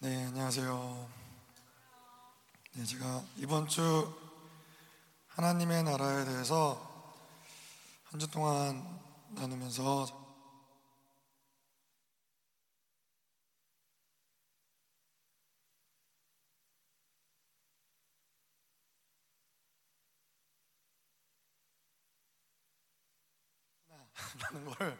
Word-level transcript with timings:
네, 0.00 0.26
안녕하세요. 0.26 1.08
네, 2.74 2.84
제가 2.84 3.24
이번 3.36 3.66
주 3.68 3.82
하나님의 5.28 5.82
나라에 5.84 6.24
대해서 6.24 6.86
한 8.04 8.18
주 8.20 8.26
동안 8.30 8.82
나누면서 9.30 10.06
라는 24.40 24.64
걸 24.74 24.98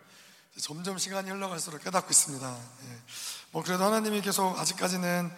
점점 0.61 0.99
시간이 0.99 1.31
흘러갈수록 1.31 1.83
깨닫고 1.85 2.09
있습니다. 2.11 2.57
예. 2.85 2.99
뭐 3.53 3.63
그래도 3.63 3.85
하나님이 3.85 4.21
계속 4.21 4.59
아직까지는 4.59 5.31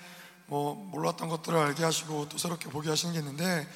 뭐 0.47 0.75
몰랐던 0.75 1.29
것들을 1.29 1.59
알게 1.59 1.85
하시고 1.85 2.29
또 2.29 2.39
새롭게 2.39 2.71
보게 2.71 2.89
하시는 2.89 3.13
게 3.13 3.21
있는데 3.21 3.69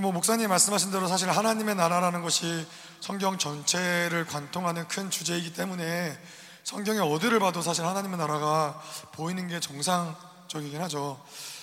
뭐 0.00 0.12
목사님 0.12 0.48
말씀하신 0.48 0.90
대로 0.90 1.08
사실 1.08 1.30
하나님의 1.30 1.74
나라라는 1.74 2.22
것이 2.22 2.66
성경 3.00 3.38
전체를 3.38 4.26
관통하는 4.26 4.86
큰 4.88 5.10
주제이기 5.10 5.54
때문에 5.54 6.18
성경의 6.64 7.00
어디를 7.00 7.40
봐도 7.40 7.60
사실 7.62 7.84
하나님의 7.84 8.18
나라가 8.18 8.80
보이는 9.12 9.48
게 9.48 9.60
정상적이긴 9.60 10.80
하죠. 10.82 11.20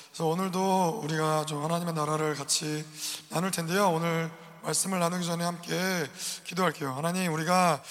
그래서 0.10 0.26
오늘도 0.26 1.02
우리가 1.04 1.46
좀 1.46 1.64
하나님의 1.64 1.94
나라를 1.94 2.36
같이 2.36 2.86
나눌 3.30 3.52
텐데요. 3.52 3.90
오늘 3.90 4.30
말씀을 4.64 5.00
나누기 5.00 5.26
전에 5.26 5.44
함께 5.44 6.06
기도할게요. 6.44 6.94
하나님, 6.94 7.34
우리가 7.34 7.82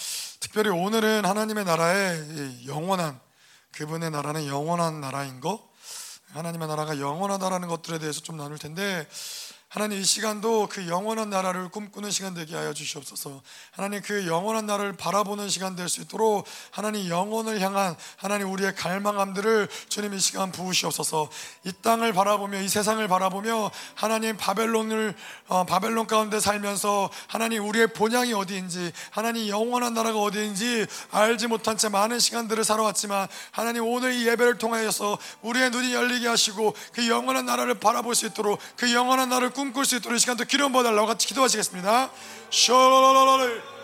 특별히 0.41 0.71
오늘은 0.71 1.25
하나님의 1.25 1.65
나라의 1.65 2.67
영원한 2.67 3.21
그분의 3.73 4.11
나라는 4.11 4.47
영원한 4.47 5.01
나라인 5.01 5.41
거, 5.41 5.69
하나님의 6.33 6.69
나라가 6.69 6.99
영원하다라는 6.99 7.69
것들에 7.69 7.99
대해서 7.99 8.21
좀 8.21 8.37
나눌 8.37 8.59
텐데 8.59 9.07
하나님 9.69 9.99
이 9.99 10.05
시간도 10.05 10.69
그 10.71 10.89
영원한 10.89 11.29
나라를 11.29 11.69
꿈꾸는 11.69 12.11
시간 12.11 12.33
되게 12.33 12.57
하여 12.57 12.73
주시옵소서. 12.73 13.43
하나님 13.71 14.01
그 14.01 14.27
영원한 14.27 14.65
나라를 14.65 14.95
바라보는 14.95 15.51
시간 15.51 15.77
될 15.77 15.91
수 15.91 16.01
있도록 16.01 16.47
하나님 16.71 17.07
영원을 17.09 17.61
향한 17.61 17.95
하나님 18.17 18.51
우리의 18.51 18.75
갈망함들을 18.75 19.69
주님 19.91 20.15
이 20.15 20.19
시간 20.21 20.53
부으시옵소서. 20.53 21.29
이 21.65 21.73
땅을 21.83 22.15
바라보며 22.15 22.63
이 22.63 22.69
세상을 22.69 23.07
바라보며 23.09 23.71
하나님 23.95 24.39
바벨론을 24.39 25.15
어, 25.49 25.65
바벨론 25.65 26.07
가운데 26.07 26.41
살면서 26.41 27.11
하나님 27.27 27.67
우리의 27.69 27.89
본향이 27.89 28.33
어디인지 28.33 28.93
하나님 29.11 29.49
영원한 29.49 29.93
나라가 29.93 30.19
어디인지 30.19 30.87
알지 31.11 31.47
못한 31.47 31.77
채 31.77 31.91
많은 31.91 32.19
시간들을 32.21 32.65
살아왔지만 32.65 33.29
하나님 33.51 33.85
오늘 33.85 34.15
이 34.15 34.27
예배를 34.29 34.57
통하여서 34.57 35.19
우리의 35.43 35.71
눈이 35.71 35.93
열리게 35.93 36.27
하시고 36.27 36.75
그 36.95 37.07
영원한 37.07 37.45
나라를 37.45 37.75
바라볼 37.75 38.15
수 38.15 38.25
있도록 38.27 38.59
그 38.77 38.95
영원한 38.95 39.29
나라를 39.29 39.58
꿈꿀 39.59 39.87
수 39.87 39.97
있도록 39.97 40.15
이 40.15 40.21
시간도 40.21 40.45
기름 40.45 40.71
부어달라고 40.71 41.09
같이 41.09 41.27
기도하시겠습니다. 41.27 42.11
쇼로로로 42.49 43.78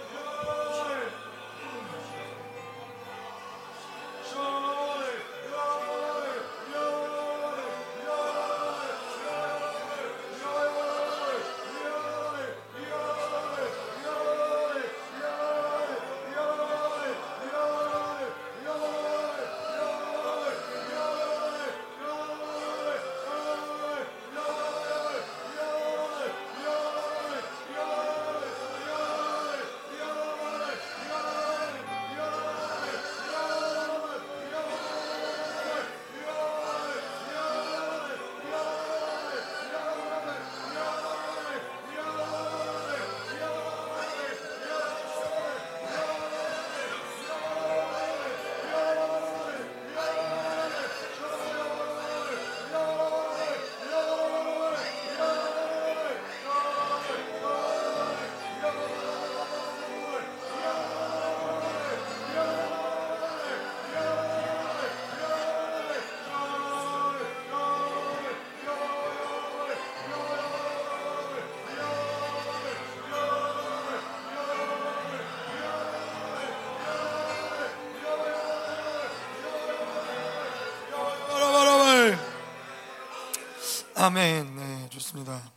아멘. 84.05 84.57
네, 84.57 84.89
좋습니다. 84.91 85.51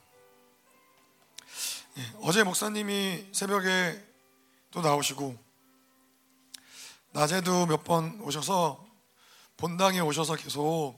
예, 1.97 2.13
어제 2.22 2.44
목사님이 2.44 3.28
새벽에 3.34 4.02
또 4.72 4.80
나오시고 4.81 5.38
낮에도 7.12 7.66
몇 7.66 7.84
번 7.84 8.22
오셔서 8.22 8.88
본당에 9.57 10.00
오셔서 10.00 10.38
계속 10.38 10.97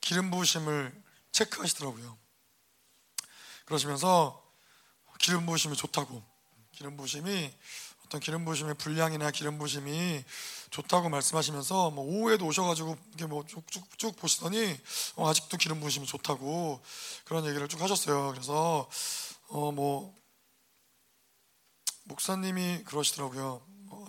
기름 0.00 0.30
부으심을 0.30 0.98
체크하시더라고요. 1.32 2.16
그러시면서 3.66 4.42
기름 5.18 5.44
부으심이 5.44 5.76
좋다고 5.76 6.24
기름 6.72 6.96
부으심이 6.96 7.54
어떤 8.06 8.18
기름 8.18 8.46
부심의 8.46 8.76
분량이나 8.76 9.30
기름 9.30 9.58
부심이 9.58 10.24
좋다고 10.70 11.08
말씀하시면서 11.08 11.90
뭐 11.90 12.04
오후에도 12.04 12.46
오셔가지고 12.46 12.96
이게 13.14 13.26
뭐 13.26 13.44
쭉쭉쭉 13.46 14.16
보시더니 14.16 14.76
어 15.16 15.28
아직도 15.28 15.56
기름 15.56 15.80
부심이 15.80 16.06
좋다고 16.06 16.80
그런 17.24 17.46
얘기를 17.46 17.68
쭉 17.68 17.80
하셨어요. 17.80 18.32
그래서 18.32 18.88
어 19.48 19.70
뭐 19.72 20.14
목사님이 22.04 22.84
그러시더라고요. 22.84 23.60
어 23.90 24.06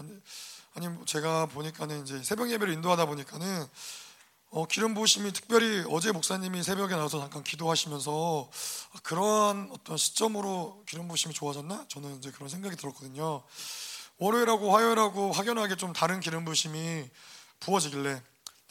아니 0.73 0.87
뭐 0.87 1.05
제가 1.05 1.47
보니까는 1.47 2.03
이제 2.03 2.21
새벽 2.23 2.51
예배를 2.51 2.73
인도하다 2.73 3.05
보니까는 3.07 3.67
어, 4.49 4.65
기름 4.65 4.93
부으심이 4.93 5.33
특별히 5.33 5.83
어제 5.89 6.11
목사님이 6.11 6.63
새벽에 6.63 6.95
나와서 6.95 7.19
잠깐 7.19 7.43
기도하시면서 7.43 8.49
그러한 9.03 9.69
어떤 9.73 9.97
시점으로 9.97 10.83
기름 10.87 11.07
부으심이 11.07 11.33
좋아졌나? 11.33 11.85
저는 11.89 12.17
이제 12.17 12.31
그런 12.31 12.47
생각이 12.47 12.77
들었거든요. 12.77 13.43
월요일하고 14.17 14.75
화요일하고 14.75 15.31
확연하게 15.31 15.75
좀 15.75 15.93
다른 15.93 16.19
기름 16.19 16.43
부으심이 16.43 17.09
부어지길래 17.59 18.21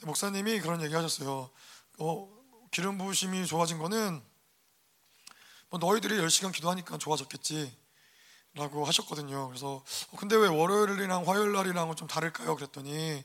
목사님이 0.03 0.59
그런 0.59 0.81
얘기 0.81 0.93
하셨어요. 0.93 1.49
어, 1.99 2.29
기름 2.71 2.97
부으심이 2.97 3.47
좋아진 3.47 3.77
거는 3.77 4.21
뭐 5.69 5.79
너희들이 5.79 6.17
10시간 6.17 6.51
기도하니까 6.51 6.97
좋아졌겠지. 6.97 7.75
라고 8.57 8.85
하셨거든요. 8.85 9.47
그래서 9.49 9.83
어, 10.11 10.17
근데 10.17 10.35
왜 10.35 10.47
월요일이랑 10.47 11.27
화요일 11.27 11.53
날이랑은 11.53 11.95
좀 11.95 12.07
다를까요? 12.07 12.55
그랬더니 12.55 13.23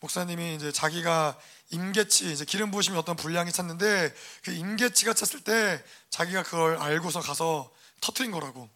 목사님이 0.00 0.54
이제 0.54 0.70
자기가 0.70 1.38
임계치 1.70 2.30
이제 2.30 2.44
기름 2.44 2.70
부으심이 2.70 2.96
어떤 2.98 3.16
분량이 3.16 3.50
찼는데 3.50 4.14
그 4.44 4.52
임계치가 4.52 5.14
찼을 5.14 5.42
때 5.42 5.82
자기가 6.10 6.42
그걸 6.42 6.76
알고서 6.76 7.20
가서 7.20 7.72
터트린 8.02 8.30
거라고. 8.30 8.68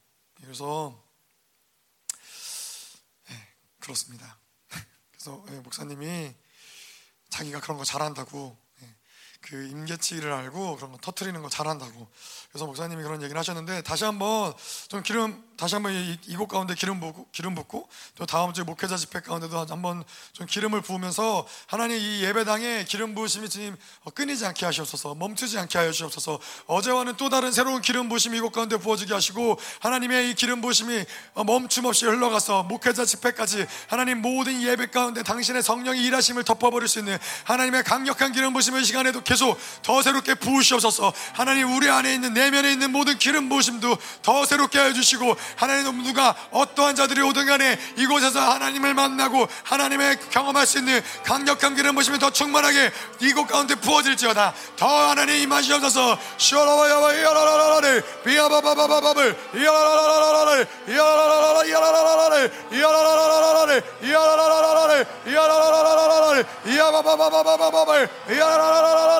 그래서 0.42 0.98
그렇습니다. 3.80 4.38
그래서 5.10 5.44
예, 5.50 5.60
목사님이 5.60 6.34
자기가 7.30 7.60
그런 7.60 7.78
거 7.78 7.84
잘한다고 7.84 8.56
예, 8.56 8.69
그 9.40 9.68
임계치를 9.68 10.32
알고 10.32 10.76
그런 10.76 10.92
거 10.92 10.98
터트리는 10.98 11.40
거 11.42 11.48
잘한다고. 11.48 12.08
그래서 12.50 12.66
목사님이 12.66 13.02
그런 13.02 13.22
얘기를 13.22 13.38
하셨는데 13.38 13.82
다시 13.82 14.04
한번 14.04 14.52
좀 14.88 15.02
기름 15.02 15.42
다시 15.56 15.74
한번 15.74 15.92
이, 15.92 16.18
이곳 16.26 16.48
가운데 16.48 16.74
기름 16.74 17.00
붓고 17.00 17.28
기름 17.32 17.54
붓고 17.54 17.86
또 18.14 18.26
다음 18.26 18.52
주에 18.52 18.64
목회자 18.64 18.96
집회 18.96 19.20
가운데도 19.20 19.66
한번 19.68 20.02
좀 20.32 20.46
기름을 20.46 20.80
부으면서 20.80 21.46
하나님 21.66 21.98
이 21.98 22.24
예배당에 22.24 22.86
기름 22.88 23.14
부으심이 23.14 23.48
지금 23.50 23.76
끊이지 24.14 24.46
않게 24.46 24.64
하시옵소서 24.64 25.14
멈추지 25.16 25.58
않게 25.58 25.78
하여 25.78 25.92
주옵소서 25.92 26.40
어제와는 26.66 27.16
또 27.18 27.28
다른 27.28 27.52
새로운 27.52 27.82
기름 27.82 28.08
부으심이 28.08 28.38
이곳 28.38 28.52
가운데 28.52 28.78
부어지게 28.78 29.12
하시고 29.12 29.58
하나님의 29.80 30.30
이 30.30 30.34
기름 30.34 30.62
부으심이 30.62 31.04
멈춤 31.44 31.84
없이 31.84 32.06
흘러가서 32.06 32.62
목회자 32.62 33.04
집회까지 33.04 33.66
하나님 33.86 34.22
모든 34.22 34.62
예배 34.62 34.86
가운데 34.86 35.22
당신의 35.22 35.62
성령이 35.62 36.02
일하심을 36.06 36.44
덮어버릴 36.44 36.88
수 36.88 37.00
있는 37.00 37.18
하나님의 37.44 37.84
강력한 37.84 38.32
기름 38.32 38.54
부으심의 38.54 38.84
시간에도 38.84 39.20
계속 39.30 39.56
더 39.84 40.02
새롭게 40.02 40.34
부으시옵소서. 40.34 41.12
하나님 41.34 41.72
우리 41.76 41.88
안에 41.88 42.12
있는 42.12 42.34
내면에 42.34 42.72
있는 42.72 42.90
모든 42.90 43.16
기름 43.16 43.48
부으심도 43.48 43.96
더 44.22 44.44
새롭게 44.44 44.80
해주시고 44.80 45.36
하나님 45.54 46.02
누가 46.02 46.34
어떠한 46.50 46.96
자들이 46.96 47.20
오든 47.22 47.46
간에 47.46 47.78
이곳에서 47.96 48.40
하나님을 48.40 48.92
만나고 48.92 49.46
하나님의 49.62 50.18
경험할 50.30 50.66
수 50.66 50.78
있는 50.78 51.00
강력한 51.22 51.76
기름 51.76 51.94
부으심이 51.94 52.18
더 52.18 52.30
충만하게 52.30 52.90
이곳 53.20 53.46
가운데 53.46 53.76
부어질지어다. 53.76 54.52
더 54.76 55.10
하나님 55.10 55.36
임하시옵소서. 55.36 56.18
시어라와야와 56.36 57.14
이어라라라를 57.14 58.02
비아바바바바바를 58.24 59.36
이어라라라라를 59.54 60.66
이어라라라라 60.88 61.64
이어라라라를 61.66 62.52
이어라라라라를 62.72 63.84
이어라라라라를 64.02 65.06
이어라라라라를 65.28 66.46
이어바바바바바바를 66.66 68.08
이어라라라라를 68.28 69.19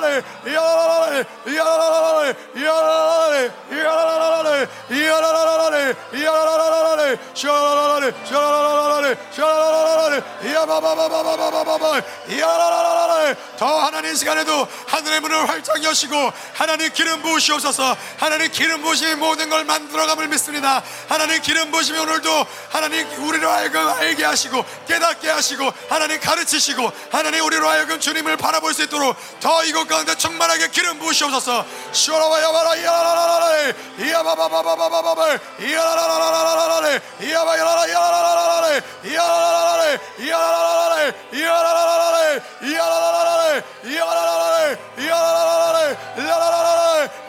더 13.57 13.79
하나님 13.79 14.15
시간에도 14.15 14.67
하늘의 14.87 15.19
문을 15.19 15.47
활짝 15.47 15.83
여시고 15.83 16.15
하나님 16.53 16.91
기름 16.93 17.21
부으시옵소서 17.21 17.95
하나님 18.17 18.51
기름 18.51 18.81
부으심이 18.81 19.15
모든 19.15 19.49
걸 19.49 19.65
만들어감을 19.65 20.27
믿습니다 20.29 20.81
하나님 21.07 21.41
기름 21.41 21.69
부으심이 21.69 21.99
오늘도 21.99 22.45
하나님 22.71 23.07
하여금 23.47 23.87
알게 23.87 24.23
하시고 24.23 24.65
깨닫게 24.87 25.29
하시고 25.29 25.71
하나님 25.89 26.19
가르치시고 26.19 26.91
하나님 27.11 27.45
우리로 27.45 27.67
하여금 27.67 27.99
주님을 27.99 28.37
바라볼 28.37 28.73
수 28.73 28.83
있도록 28.83 29.15
더 29.39 29.63
이곳 29.65 29.87
가운데 29.91 30.15
충만하게 30.15 30.69
기름 30.69 30.97
부으시옵소서. 30.99 31.65
쇼라바야바라 31.91 32.75
이야라라라라 32.75 33.73
이야바바바바바바바 33.99 35.37
이야라라라라라라 35.59 36.99
이야바야라라 37.21 37.85
이야라라라라 37.87 38.81
이야라라라라 39.03 39.99
이야라라라라 40.21 41.11
이야라라라라 41.33 42.41
이야라라라라 42.63 43.51
이야라라라라 43.83 44.41
이야라라라라 44.81 45.19
이야라라라라 45.21 45.91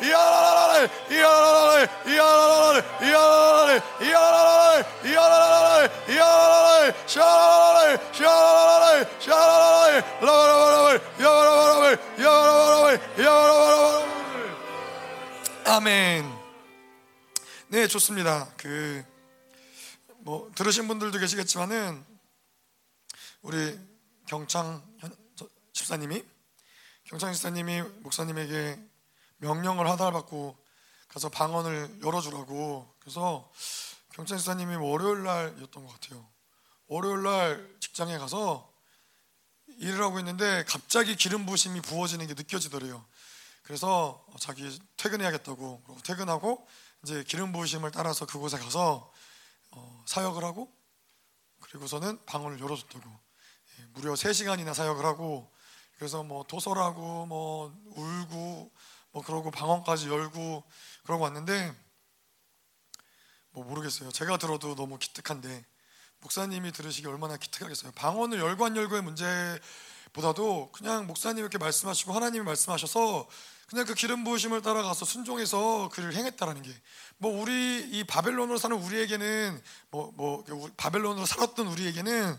이야라라라라 0.03 0.63
이야라라라라 0.63 1.03
이야라라라라 1.13 1.83
이야라라라라 2.37 3.83
이야라라라라 4.03 4.85
이야라라라라 5.05 5.89
이야라라라라 6.09 6.93
아멘. 15.75 16.31
네, 17.69 17.87
좋습니다. 17.87 18.47
그, 18.59 19.03
뭐, 20.19 20.53
들으신 20.55 20.87
분들도 20.87 21.19
계시겠지만은, 21.19 22.05
우리 23.41 23.81
경창 24.27 24.83
집사님이, 25.73 26.23
경창 27.05 27.33
집사님이 27.33 27.81
목사님에게 28.01 28.79
명령을 29.39 29.89
하달받고 29.89 30.59
가서 31.09 31.31
방언을 31.31 32.01
열어주라고. 32.05 32.95
그래서 32.99 33.51
경창 34.13 34.37
집사님이 34.37 34.77
월요일 34.77 35.23
날이었던 35.23 35.87
것 35.87 35.89
같아요. 35.95 36.29
월요일 36.89 37.23
날 37.23 37.77
직장에 37.81 38.19
가서 38.19 38.71
일을 39.79 40.03
하고 40.03 40.19
있는데 40.19 40.67
갑자기 40.69 41.17
기름 41.17 41.47
부심이 41.47 41.81
부어지는 41.81 42.27
게 42.27 42.35
느껴지더래요. 42.35 43.03
그래서 43.63 44.25
자기 44.39 44.79
퇴근해야겠다고 44.97 45.83
퇴근하고 46.05 46.67
이제 47.03 47.25
기름 47.25 47.53
부으심을 47.53 47.91
따라서 47.91 48.27
그곳에 48.27 48.59
가서 48.59 49.13
어, 49.71 50.05
사역을 50.07 50.45
하고 50.45 50.73
그리고서는 51.61 52.25
방언을 52.27 52.61
열어줬다고. 52.61 53.11
예, 53.79 53.85
무려 53.95 54.13
3시간이나 54.13 54.75
사역을 54.75 55.05
하고 55.05 55.51
그래서 55.97 56.23
뭐 56.23 56.45
도설하고 56.45 57.27
뭐 57.27 57.75
울고 57.87 58.73
뭐 59.13 59.23
그러고 59.23 59.51
방언까지 59.51 60.09
열고 60.09 60.65
그러고 61.05 61.25
왔는데 61.25 61.75
뭐 63.51 63.65
모르겠어요. 63.65 64.11
제가 64.11 64.37
들어도 64.37 64.75
너무 64.75 64.99
기특한데 64.99 65.65
목사님이 66.21 66.73
들으시기 66.73 67.07
얼마나 67.07 67.37
기특하겠어요. 67.37 67.93
방언을 67.93 68.39
열고 68.39 68.65
안 68.65 68.77
열고의 68.77 69.03
문제 69.03 69.59
보다도 70.13 70.71
그냥 70.73 71.07
목사님 71.07 71.39
이렇게 71.39 71.59
말씀하시고 71.59 72.13
하나님이 72.13 72.45
말씀하셔서 72.45 73.29
그냥 73.73 73.87
그 73.87 73.95
기름 73.95 74.23
부으심을 74.23 74.63
따라가서 74.63 75.05
순종해서 75.05 75.89
그를 75.93 76.15
행했다라는 76.15 76.63
게 76.63 76.73
뭐 77.23 77.41
우리 77.41 77.79
이 77.93 78.03
바벨론으로 78.03 78.59
사는 78.59 78.77
우리에게는 78.77 79.63
뭐뭐 79.91 80.45
바벨론으로 80.77 81.25
살았던 81.25 81.69
우리에게는 81.69 82.37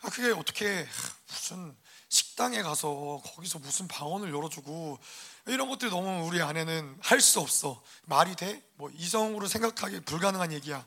아 0.00 0.08
그게 0.08 0.32
어떻게 0.32 0.88
무슨 1.28 1.76
식당에 2.08 2.62
가서 2.62 3.20
거기서 3.22 3.58
무슨 3.58 3.86
방언을 3.88 4.32
열어주고 4.32 4.98
이런 5.48 5.68
것들이 5.68 5.90
너무 5.90 6.26
우리 6.26 6.40
안에는 6.40 6.96
할 7.02 7.20
수 7.20 7.40
없어 7.40 7.82
말이 8.06 8.34
돼? 8.36 8.62
뭐 8.76 8.90
이성으로 8.96 9.48
생각하기 9.48 10.00
불가능한 10.00 10.50
얘기야 10.52 10.82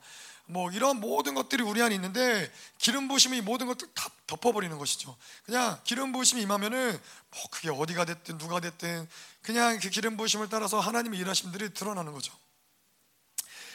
뭐 0.47 0.71
이런 0.71 0.99
모든 0.99 1.35
것들이 1.35 1.61
우리 1.61 1.83
안에 1.83 1.93
있는데 1.93 2.51
기름 2.79 3.07
부으심이 3.07 3.41
모든 3.41 3.67
것들 3.67 3.87
다 3.93 4.09
덮어버리는 4.25 4.75
것이죠. 4.79 5.15
그냥 5.45 5.79
기름 5.83 6.11
부으심이 6.11 6.41
임하면은 6.41 6.99
뭐 7.29 7.43
그게 7.51 7.69
어디가 7.69 8.05
됐든 8.05 8.39
누가 8.39 8.59
됐든 8.59 9.07
그냥 9.41 9.79
그 9.79 9.89
기름 9.89 10.17
부으심을 10.17 10.49
따라서 10.49 10.79
하나님의 10.79 11.19
일하심들이 11.19 11.73
드러나는 11.73 12.13
거죠. 12.13 12.33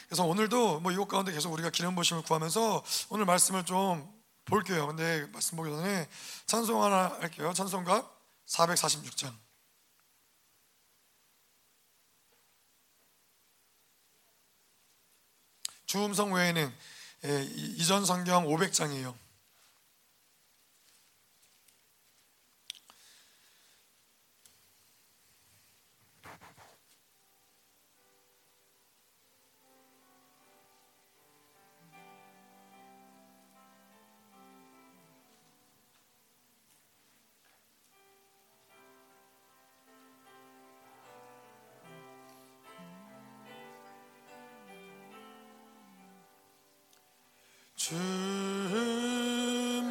그래서 0.07 0.25
오늘도 0.25 0.81
뭐 0.81 0.93
이곳 0.93 1.09
가운데 1.09 1.33
계속 1.33 1.53
우리가 1.53 1.71
기름 1.71 1.95
부으심을 1.95 2.23
구하면서 2.23 2.85
오늘 3.09 3.25
말씀을 3.25 3.65
좀 3.65 4.13
볼게요. 4.45 4.87
근데 4.87 5.27
말씀 5.33 5.57
보기 5.57 5.71
전에 5.71 6.09
찬송 6.47 6.83
하나 6.83 7.09
할게요. 7.21 7.53
찬송가 7.55 8.11
446장. 8.47 9.35
주음성 15.87 16.33
외에는 16.33 16.75
예, 17.25 17.43
이전 17.77 18.05
성경 18.05 18.47
500장이에요. 18.47 19.24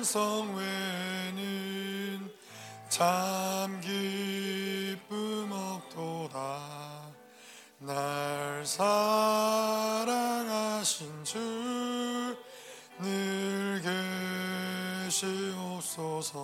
성 0.03 0.55
외는 0.55 2.31
참 2.89 3.79
기쁨 3.81 5.51
없도다. 5.51 7.11
날 7.79 8.65
사랑하신 8.65 10.03
주 11.23 12.13
늘 12.99 13.81
계시옵소서. 15.09 16.37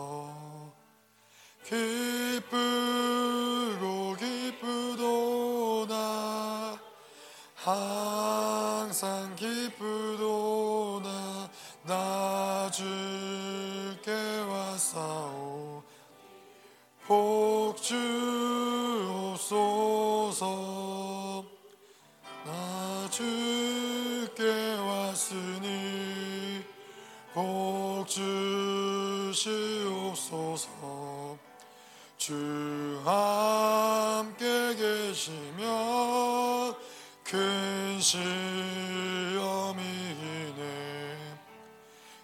기 1.65 2.08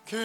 기 0.06 0.16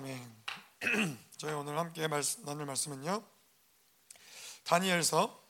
아멘 0.00 0.44
저희 1.36 1.52
오늘 1.52 1.76
함께 1.76 2.08
말씀, 2.08 2.42
나눌 2.46 2.64
말씀은요 2.64 3.22
다니엘서 4.64 5.46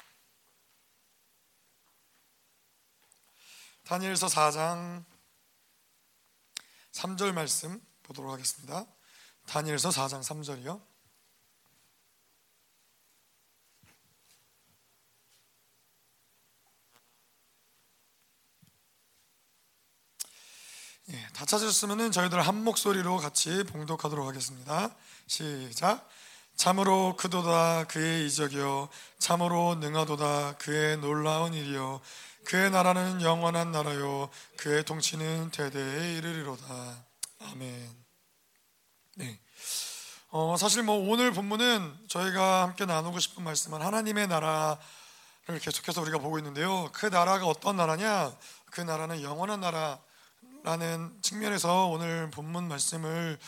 다니엘서 3.84 4.26
4장 4.26 5.04
3절 6.90 7.32
말씀 7.32 7.80
보도록 8.02 8.32
하겠습니다. 8.32 8.86
다니엘서 9.46 9.90
4장 9.90 10.20
3절이요. 10.20 10.84
예, 21.12 21.28
다 21.34 21.39
찾으셨으면 21.50 22.12
저희들 22.12 22.40
한 22.40 22.62
목소리로 22.62 23.16
같이 23.16 23.64
봉독하도록 23.64 24.24
하겠습니다. 24.24 24.94
시작. 25.26 26.08
참으로 26.54 27.16
그도다 27.16 27.88
그의 27.88 28.24
이적이요. 28.28 28.88
참으로 29.18 29.74
능하도다 29.80 30.58
그의 30.58 30.98
놀라운 30.98 31.52
일이요. 31.52 32.00
그의 32.44 32.70
나라는 32.70 33.22
영원한 33.22 33.72
나라요. 33.72 34.30
그의 34.58 34.84
통치는 34.84 35.50
대대에 35.50 36.18
이르리로다. 36.18 37.04
아멘. 37.40 37.96
네. 39.16 39.40
어, 40.28 40.54
사실 40.56 40.84
뭐 40.84 41.10
오늘 41.10 41.32
본문은 41.32 42.04
저희가 42.06 42.62
함께 42.62 42.84
나누고 42.84 43.18
싶은 43.18 43.42
말씀은 43.42 43.82
하나님의 43.82 44.28
나라를 44.28 44.78
계속해서 45.60 46.00
우리가 46.02 46.18
보고 46.18 46.38
있는데요. 46.38 46.88
그 46.92 47.06
나라가 47.06 47.46
어떤 47.46 47.74
나라냐? 47.74 48.32
그 48.66 48.80
나라는 48.82 49.22
영원한 49.22 49.58
나라 49.58 49.98
라는 50.62 51.10
측면에서 51.22 51.86
오늘 51.86 52.30
본문 52.30 52.68
말씀을 52.68 53.38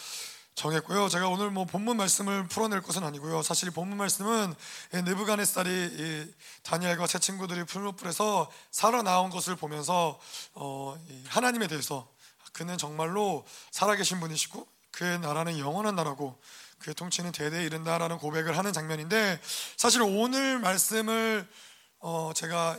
정했고요. 0.54 1.08
제가 1.08 1.28
오늘 1.28 1.50
뭐 1.50 1.64
본문 1.64 1.96
말씀을 1.96 2.46
풀어낼 2.46 2.80
것은 2.82 3.04
아니고요. 3.04 3.42
사실 3.42 3.70
본문 3.70 3.98
말씀은 3.98 4.54
느부갓네살이 4.92 6.34
다니엘과 6.62 7.06
세 7.06 7.18
친구들이 7.18 7.64
풀무불에서 7.64 8.50
살아나온 8.70 9.30
것을 9.30 9.56
보면서 9.56 10.18
어, 10.54 10.98
하나님에 11.26 11.66
대해서 11.68 12.08
그는 12.52 12.78
정말로 12.78 13.46
살아계신 13.70 14.20
분이시고 14.20 14.66
그의 14.90 15.18
나라는 15.20 15.58
영원한 15.58 15.94
나라고 15.94 16.38
그의 16.78 16.94
통치는 16.94 17.32
대대에 17.32 17.64
이른다라는 17.64 18.18
고백을 18.18 18.56
하는 18.56 18.72
장면인데 18.72 19.40
사실 19.76 20.02
오늘 20.02 20.58
말씀을 20.60 21.48
어, 21.98 22.32
제가 22.34 22.78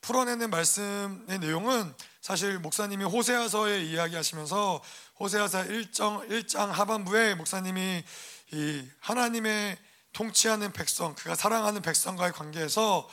풀어내는 0.00 0.50
말씀의 0.50 1.38
내용은 1.38 1.94
사실 2.24 2.58
목사님이 2.58 3.04
호세아서에 3.04 3.84
이야기하시면서 3.84 4.82
호세아서 5.20 5.64
1장, 5.64 6.26
1장 6.30 6.68
하반부에 6.70 7.34
목사님이 7.34 8.02
이 8.50 8.88
하나님의 9.00 9.76
통치하는 10.14 10.72
백성, 10.72 11.14
그가 11.16 11.34
사랑하는 11.34 11.82
백성과의 11.82 12.32
관계에서 12.32 13.06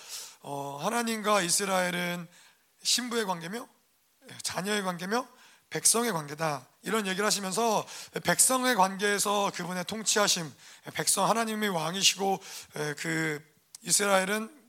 어, 0.43 0.79
하나님과 0.81 1.41
이스라엘은 1.41 2.25
신부의 2.83 3.25
관계며 3.25 3.67
자녀의 4.43 4.81
관계며 4.83 5.27
백성의 5.71 6.13
관계다. 6.13 6.65
이런 6.83 7.05
얘기를 7.05 7.25
하시면서 7.25 7.85
백성의 8.23 8.75
관계에서 8.75 9.51
그분의 9.53 9.83
통치하심, 9.87 10.49
백성 10.93 11.29
하나님이 11.29 11.67
왕이시고 11.67 12.39
그 12.95 13.43
이스라엘은 13.81 14.60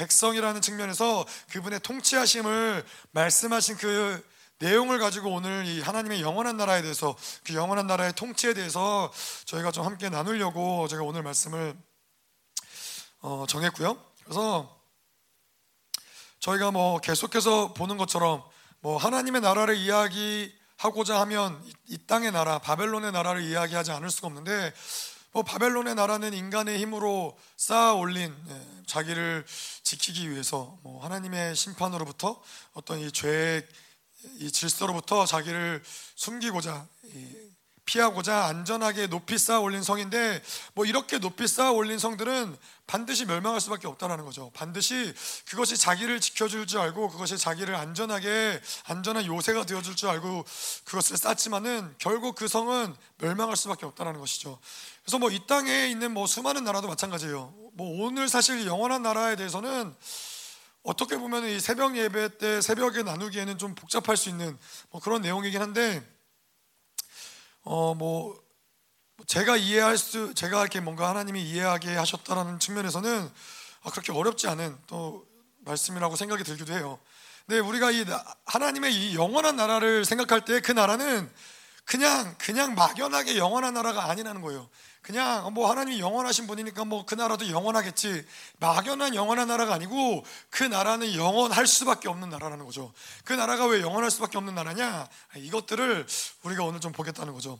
백성이라는 0.00 0.62
측면에서 0.62 1.26
그분의 1.50 1.80
통치하심을 1.80 2.84
말씀하신 3.10 3.76
그 3.76 4.26
내용을 4.58 4.98
가지고 4.98 5.30
오늘 5.30 5.66
이 5.66 5.82
하나님의 5.82 6.22
영원한 6.22 6.56
나라에 6.56 6.80
대해서 6.80 7.14
그 7.44 7.54
영원한 7.54 7.86
나라의 7.86 8.14
통치에 8.14 8.54
대해서 8.54 9.12
저희가 9.44 9.70
좀 9.72 9.84
함께 9.84 10.08
나누려고 10.08 10.88
제가 10.88 11.02
오늘 11.02 11.22
말씀을 11.22 11.76
어, 13.20 13.44
정했고요. 13.46 14.02
그래서 14.24 14.80
저희가 16.38 16.70
뭐 16.70 16.98
계속해서 17.00 17.74
보는 17.74 17.98
것처럼 17.98 18.42
뭐 18.80 18.96
하나님의 18.96 19.42
나라를 19.42 19.76
이야기하고자 19.76 21.20
하면 21.20 21.62
이 21.88 21.98
땅의 22.06 22.32
나라 22.32 22.58
바벨론의 22.58 23.12
나라를 23.12 23.42
이야기하지 23.42 23.92
않을 23.92 24.08
수가 24.10 24.28
없는데 24.28 24.72
뭐 25.32 25.42
바벨론의 25.44 25.94
나라는 25.94 26.34
인간의 26.34 26.78
힘으로 26.78 27.38
쌓아 27.56 27.94
올린 27.94 28.34
예, 28.48 28.66
자기를 28.86 29.44
지키기 29.84 30.30
위해서 30.30 30.76
뭐 30.82 31.04
하나님의 31.04 31.54
심판으로부터 31.54 32.42
어떤 32.72 32.98
이 32.98 33.12
죄의 33.12 33.66
이 34.40 34.50
질서로부터 34.50 35.26
자기를 35.26 35.82
숨기고자 36.16 36.86
피하고자 37.90 38.44
안전하게 38.44 39.08
높이 39.08 39.36
쌓아 39.36 39.58
올린 39.58 39.82
성인데 39.82 40.40
뭐 40.74 40.86
이렇게 40.86 41.18
높이 41.18 41.48
쌓아 41.48 41.72
올린 41.72 41.98
성들은 41.98 42.56
반드시 42.86 43.24
멸망할 43.24 43.60
수밖에 43.60 43.88
없다라는 43.88 44.24
거죠. 44.24 44.52
반드시 44.54 45.12
그것이 45.48 45.76
자기를 45.76 46.20
지켜줄 46.20 46.68
줄 46.68 46.78
알고 46.78 47.08
그것이 47.08 47.36
자기를 47.36 47.74
안전하게 47.74 48.60
안전한 48.84 49.26
요새가 49.26 49.66
되어줄 49.66 49.96
줄 49.96 50.08
알고 50.08 50.44
그것을 50.84 51.16
쌓지만은 51.16 51.92
결국 51.98 52.36
그 52.36 52.46
성은 52.46 52.94
멸망할 53.18 53.56
수밖에 53.56 53.86
없다라는 53.86 54.20
것이죠. 54.20 54.60
그래서 55.02 55.18
뭐 55.18 55.30
이 55.30 55.40
땅에 55.48 55.88
있는 55.88 56.12
뭐 56.12 56.28
수많은 56.28 56.62
나라도 56.62 56.86
마찬가지예요. 56.86 57.52
뭐 57.72 58.06
오늘 58.06 58.28
사실 58.28 58.66
영원한 58.66 59.02
나라에 59.02 59.34
대해서는 59.34 59.92
어떻게 60.84 61.16
보면 61.16 61.44
이 61.44 61.58
새벽 61.58 61.96
예배 61.96 62.38
때 62.38 62.60
새벽에 62.60 63.02
나누기에는 63.02 63.58
좀 63.58 63.74
복잡할 63.74 64.16
수 64.16 64.28
있는 64.28 64.56
뭐 64.90 65.00
그런 65.00 65.22
내용이긴 65.22 65.60
한데 65.60 66.19
어 67.64 67.94
뭐 67.94 68.40
제가 69.26 69.56
이해할 69.56 69.98
수 69.98 70.32
제가 70.34 70.60
이렇게 70.62 70.80
뭔가 70.80 71.08
하나님이 71.08 71.42
이해하게 71.42 71.94
하셨다라는 71.94 72.58
측면에서는 72.58 73.30
아, 73.82 73.90
그렇게 73.90 74.12
어렵지 74.12 74.48
않은 74.48 74.78
또 74.86 75.26
말씀이라고 75.60 76.16
생각이 76.16 76.42
들기도 76.42 76.72
해요. 76.72 76.98
근데 77.46 77.60
우리가 77.60 77.90
이 77.90 78.04
하나님의 78.46 78.94
이 78.94 79.14
영원한 79.14 79.56
나라를 79.56 80.04
생각할 80.04 80.44
때 80.44 80.60
그 80.60 80.72
나라는 80.72 81.30
그냥 81.84 82.34
그냥 82.38 82.74
막연하게 82.74 83.36
영원한 83.36 83.74
나라가 83.74 84.08
아니라는 84.10 84.40
거예요. 84.40 84.68
그냥 85.02 85.52
뭐 85.54 85.70
하나님이 85.70 86.00
영원하신 86.00 86.46
분이니까 86.46 86.84
뭐 86.84 87.04
그 87.06 87.14
나라도 87.14 87.48
영원하겠지. 87.48 88.24
막연한 88.58 89.14
영원한 89.14 89.48
나라가 89.48 89.74
아니고 89.74 90.24
그 90.50 90.62
나라는 90.62 91.14
영원할 91.14 91.66
수밖에 91.66 92.08
없는 92.08 92.28
나라라는 92.30 92.64
거죠. 92.64 92.92
그 93.24 93.32
나라가 93.32 93.66
왜 93.66 93.80
영원할 93.80 94.10
수밖에 94.10 94.38
없는 94.38 94.54
나라냐? 94.54 95.08
이것들을 95.36 96.06
우리가 96.42 96.64
오늘 96.64 96.80
좀 96.80 96.92
보겠다는 96.92 97.32
거죠. 97.32 97.58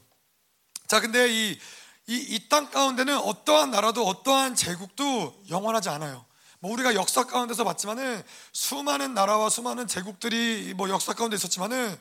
자, 0.86 1.00
근데 1.00 1.28
이 1.32 1.58
이땅 2.06 2.70
가운데는 2.70 3.16
어떠한 3.16 3.70
나라도 3.70 4.06
어떠한 4.06 4.54
제국도 4.56 5.42
영원하지 5.48 5.88
않아요. 5.90 6.24
뭐 6.58 6.72
우리가 6.72 6.94
역사 6.94 7.24
가운데서 7.24 7.64
봤지만은 7.64 8.22
수많은 8.52 9.14
나라와 9.14 9.48
수많은 9.48 9.86
제국들이 9.86 10.74
뭐 10.76 10.90
역사 10.90 11.12
가운데 11.14 11.36
있었지만은 11.36 11.98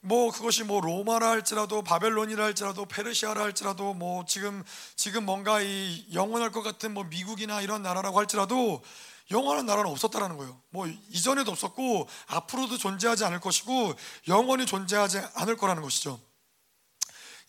뭐 0.00 0.30
그것이 0.30 0.62
뭐 0.62 0.80
로마라 0.80 1.28
할지라도 1.28 1.82
바벨론이라 1.82 2.44
할지라도 2.44 2.86
페르시아라 2.86 3.42
할지라도 3.42 3.94
뭐 3.94 4.24
지금 4.26 4.62
지금 4.94 5.24
뭔가 5.26 5.60
이 5.60 6.06
영원할 6.12 6.52
것 6.52 6.62
같은 6.62 6.94
뭐 6.94 7.04
미국이나 7.04 7.60
이런 7.60 7.82
나라라고 7.82 8.18
할지라도 8.18 8.82
영원한 9.30 9.66
나라는 9.66 9.90
없었다라는 9.90 10.36
거예요. 10.38 10.58
뭐 10.70 10.86
이전에도 11.10 11.50
없었고 11.50 12.08
앞으로도 12.28 12.78
존재하지 12.78 13.24
않을 13.24 13.40
것이고 13.40 13.94
영원히 14.28 14.66
존재하지 14.66 15.20
않을 15.34 15.56
거라는 15.56 15.82
것이죠. 15.82 16.20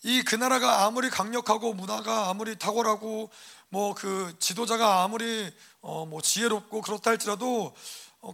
이 0.02 0.22
그 0.24 0.34
나라가 0.34 0.84
아무리 0.86 1.10
강력하고 1.10 1.74
문화가 1.74 2.28
아무리 2.30 2.58
탁월하고 2.58 3.30
뭐 3.70 3.94
그 3.94 4.34
지도자가 4.38 5.02
아무리 5.04 5.52
어 5.82 6.04
뭐 6.06 6.20
지혜롭고 6.20 6.80
그렇다 6.82 7.10
할지라도 7.10 7.66
어, 7.66 7.74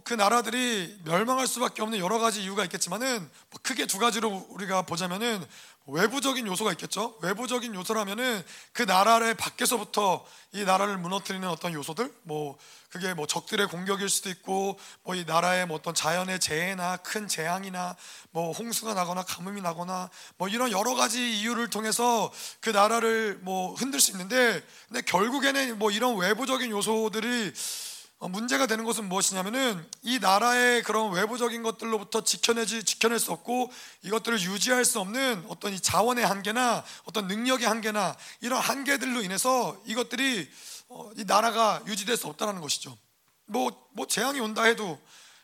그 0.03 0.13
나라들이 0.13 0.99
멸망할 1.05 1.47
수밖에 1.47 1.81
없는 1.81 1.99
여러 1.99 2.19
가지 2.19 2.43
이유가 2.43 2.63
있겠지만은 2.65 3.19
뭐 3.19 3.59
크게 3.63 3.85
두 3.85 3.99
가지로 3.99 4.45
우리가 4.49 4.81
보자면은 4.81 5.45
외부적인 5.89 6.45
요소가 6.45 6.73
있겠죠. 6.73 7.17
외부적인 7.21 7.73
요소라면은 7.73 8.43
그 8.73 8.83
나라의 8.83 9.35
밖에서부터 9.35 10.25
이 10.51 10.63
나라를 10.65 10.97
무너뜨리는 10.97 11.47
어떤 11.47 11.71
요소들, 11.71 12.13
뭐 12.23 12.57
그게 12.89 13.13
뭐 13.13 13.25
적들의 13.25 13.67
공격일 13.69 14.09
수도 14.09 14.29
있고, 14.29 14.77
뭐 15.03 15.15
이 15.15 15.23
나라의 15.25 15.65
뭐 15.65 15.77
어떤 15.77 15.93
자연의 15.93 16.41
재해나 16.41 16.97
큰 16.97 17.29
재앙이나 17.29 17.95
뭐 18.31 18.51
홍수가 18.51 18.93
나거나 18.93 19.23
가뭄이 19.23 19.61
나거나 19.61 20.09
뭐 20.37 20.49
이런 20.49 20.71
여러 20.73 20.93
가지 20.95 21.39
이유를 21.39 21.69
통해서 21.69 22.33
그 22.59 22.69
나라를 22.71 23.39
뭐 23.43 23.73
흔들 23.75 24.01
수 24.01 24.11
있는데, 24.11 24.61
근데 24.89 25.01
결국에는 25.03 25.79
뭐 25.79 25.91
이런 25.91 26.17
외부적인 26.17 26.69
요소들이 26.69 27.53
어, 27.53 27.86
문제가 28.19 28.65
되는 28.65 28.83
것은 28.83 29.07
무엇이냐면은 29.07 29.85
이 30.01 30.17
나라의 30.19 30.81
그런 30.81 31.11
외부적인 31.11 31.61
것들로부터 31.61 32.23
지켜내지 32.23 32.83
지켜낼 32.83 33.19
수 33.19 33.31
없고 33.31 33.71
이것들을 34.01 34.41
유지할 34.41 34.85
수 34.85 34.99
없는 34.99 35.45
어떤 35.49 35.73
이 35.73 35.79
자원의 35.79 36.25
한계나 36.25 36.83
어떤 37.05 37.27
능력의 37.27 37.67
한계나 37.67 38.15
이런 38.41 38.59
한계들로 38.59 39.21
인해서 39.21 39.79
이것들이 39.85 40.49
어, 40.89 41.11
이 41.15 41.25
나라가 41.25 41.81
유지될 41.85 42.17
수 42.17 42.27
없다는 42.27 42.59
것이죠. 42.59 42.97
뭐, 43.45 43.71
뭐 43.91 44.07
재앙이 44.07 44.39
온다 44.39 44.63
해도 44.63 44.99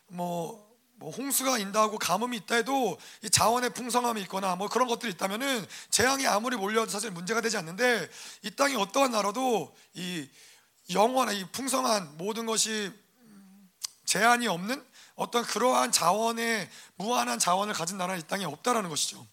뭐, 0.07 0.67
뭐 0.95 1.11
홍수가 1.11 1.59
인다하고 1.59 1.99
가뭄이 1.99 2.37
있다 2.37 2.55
해도 2.55 2.97
이 3.21 3.29
자원의 3.29 3.71
풍성함이 3.75 4.21
있거나 4.23 4.55
뭐 4.55 4.67
그런 4.67 4.87
것들이 4.87 5.11
있다면은 5.11 5.65
재앙이 5.91 6.25
아무리 6.25 6.57
몰려도 6.57 6.89
사실 6.89 7.11
문제가 7.11 7.41
되지 7.41 7.57
않는데 7.57 8.09
이 8.41 8.49
땅이 8.51 8.75
어떠한 8.77 9.11
나라도 9.11 9.75
이 9.93 10.27
영원한 10.91 11.35
이 11.35 11.45
풍성한 11.51 12.17
모든 12.17 12.45
것이 12.45 12.91
제한이 14.05 14.47
없는 14.47 14.83
어떤 15.15 15.43
그러한 15.43 15.91
자원의 15.91 16.69
무한한 16.95 17.39
자원을 17.39 17.73
가진 17.73 17.97
나라는 17.97 18.21
이 18.21 18.27
땅에 18.27 18.45
없다라는 18.45 18.89
것이죠. 18.89 19.25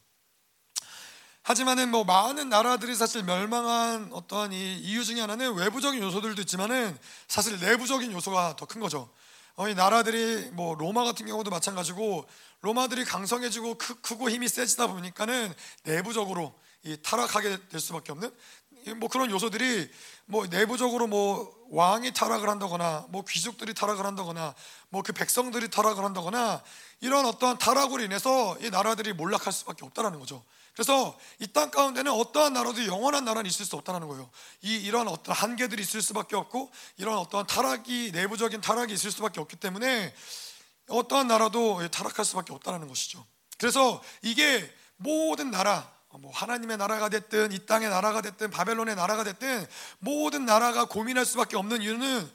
하지만은 1.43 1.91
뭐 1.91 2.05
많은 2.05 2.49
나라들이 2.49 2.95
사실 2.95 3.25
멸망한 3.25 4.11
어떠한 4.13 4.53
이 4.53 4.79
이유 4.79 5.05
중에 5.05 5.21
하나는 5.21 5.55
외부적인 5.55 6.01
요소들도 6.03 6.43
있지만은 6.43 6.97
사실 7.29 7.59
내부적인 7.59 8.13
요소가 8.13 8.57
더 8.57 8.67
큰 8.67 8.81
거죠. 8.81 9.11
어, 9.57 9.69
이 9.69 9.75
나라들이 9.75 10.51
뭐 10.53 10.75
로마 10.75 11.05
같은 11.05 11.27
경우도 11.27 11.51
마찬가지고 11.51 12.27
나라들이 12.61 13.05
강성해지고 13.05 13.79
크, 13.79 14.17
고 14.17 14.31
힘이 14.31 14.49
세지다 14.49 14.87
보니까는 14.87 15.53
내부적으로 15.83 16.55
이 16.83 16.97
타락하게 17.03 17.69
될 17.69 17.81
수밖에 17.81 18.13
없는 18.13 18.35
뭐 18.97 19.09
그런 19.09 19.31
요소들이 19.31 19.91
뭐 20.27 20.47
내부적으로 20.47 21.07
뭐 21.07 21.55
왕이 21.71 22.13
타락을 22.13 22.49
한다거나 22.49 23.07
뭐 23.11 23.25
귀족들이 23.29 23.75
타락을 23.75 24.05
한다거나 24.05 24.55
뭐 24.89 25.03
그 25.03 25.13
백성들이 25.13 25.71
타락을 25.71 26.05
한다거나 26.05 26.63
이런 27.01 27.25
어떠한 27.27 27.59
타락으로 27.59 28.03
인해서 28.03 28.57
이 28.61 28.71
나라들이 28.71 29.13
몰락할 29.13 29.53
수밖에 29.53 29.85
없다라는 29.85 30.19
거죠. 30.19 30.45
그래서 30.75 31.19
이 31.41 31.47
땅 31.49 31.71
가운데는 31.71 32.11
어떠한 32.13 32.53
나라도 32.53 32.87
영원한 32.87 33.25
나라는 33.25 33.49
있을 33.49 33.67
수 33.67 33.77
없다는 33.77 34.07
거예요. 34.09 34.31
이 34.63 34.77
이런 34.77 35.09
어떤 35.09 35.35
한계들이 35.35 35.83
있을 35.83 36.01
수밖에 36.01 36.37
없고 36.37 36.71
이런 36.97 37.19
어떠한 37.19 37.47
타락이 37.47 38.13
내부적인 38.13 38.61
타락이 38.61 38.93
있을 38.95 39.11
수밖에 39.11 39.41
없기 39.41 39.57
때문에 39.57 40.15
어떠한 40.89 41.29
나라도 41.29 41.87
타락할 41.91 42.25
수밖에 42.25 42.53
없다는 42.53 42.89
것이죠. 42.89 43.25
그래서 43.59 44.03
이게 44.23 44.73
모든 44.97 45.51
나라 45.51 45.91
뭐 46.19 46.33
하나님의 46.33 46.77
나라가 46.77 47.09
됐든 47.09 47.53
이 47.53 47.67
땅의 47.67 47.89
나라가 47.89 48.21
됐든 48.21 48.51
바벨론의 48.51 48.97
나라가 48.97 49.23
됐든 49.23 49.67
모든 50.01 50.45
나라가 50.45 50.87
고민할 50.87 51.25
수밖에 51.25 51.57
없는 51.57 51.83
이유는 51.83 52.31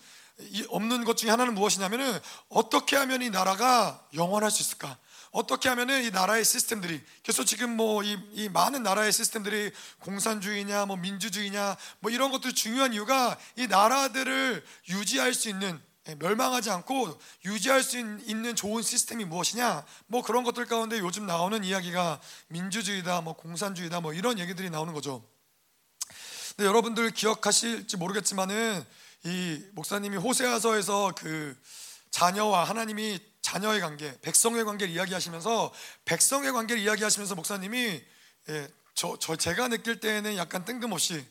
없는 0.69 1.03
것 1.03 1.17
중에 1.17 1.29
하나는 1.29 1.53
무엇이냐면은 1.53 2.19
어떻게 2.49 2.95
하면 2.95 3.21
이 3.21 3.29
나라가 3.29 4.01
영원할 4.13 4.51
수 4.51 4.61
있을까? 4.61 4.97
어떻게 5.31 5.67
하면은 5.67 6.03
이 6.03 6.11
나라의 6.11 6.45
시스템들이 6.45 7.01
그래서 7.21 7.43
지금 7.43 7.75
뭐이 7.75 8.49
많은 8.53 8.83
나라의 8.83 9.11
시스템들이 9.11 9.71
공산주의냐 9.99 10.85
뭐 10.85 10.95
민주주의냐 10.95 11.75
뭐 11.99 12.09
이런 12.09 12.31
것들 12.31 12.53
중요한 12.53 12.93
이유가 12.93 13.37
이 13.57 13.67
나라들을 13.67 14.63
유지할 14.87 15.33
수 15.33 15.49
있는 15.49 15.77
예, 15.77 15.94
멸망하지 16.19 16.69
않고 16.69 17.19
유지할 17.45 17.83
수 17.83 17.97
있는 17.97 18.55
좋은 18.55 18.83
시스템이 18.83 19.25
무엇이냐? 19.25 19.83
뭐 20.07 20.21
그런 20.21 20.43
것들 20.43 20.65
가운데 20.65 20.99
요즘 20.99 21.25
나오는 21.25 21.63
이야기가 21.63 22.21
민주주의다, 22.47 23.21
뭐 23.21 23.33
공산주의다, 23.33 24.01
뭐 24.01 24.13
이런 24.13 24.37
얘기들이 24.37 24.69
나오는 24.69 24.93
거죠. 24.93 25.27
근데 26.55 26.67
여러분들 26.67 27.11
기억하실지 27.11 27.97
모르겠지만은 27.97 28.85
이 29.23 29.61
목사님이 29.73 30.17
호세아서에서 30.17 31.13
그 31.17 31.57
자녀와 32.11 32.63
하나님이 32.63 33.19
자녀의 33.41 33.81
관계, 33.81 34.15
백성의 34.21 34.63
관계를 34.63 34.93
이야기하시면서 34.93 35.73
백성의 36.05 36.53
관계를 36.53 36.81
이야기하시면서 36.83 37.35
목사님이 37.35 38.01
예, 38.49 38.67
저, 38.93 39.17
저 39.19 39.35
제가 39.35 39.67
느낄 39.67 39.99
때에는 39.99 40.37
약간 40.37 40.63
뜬금없이 40.65 41.25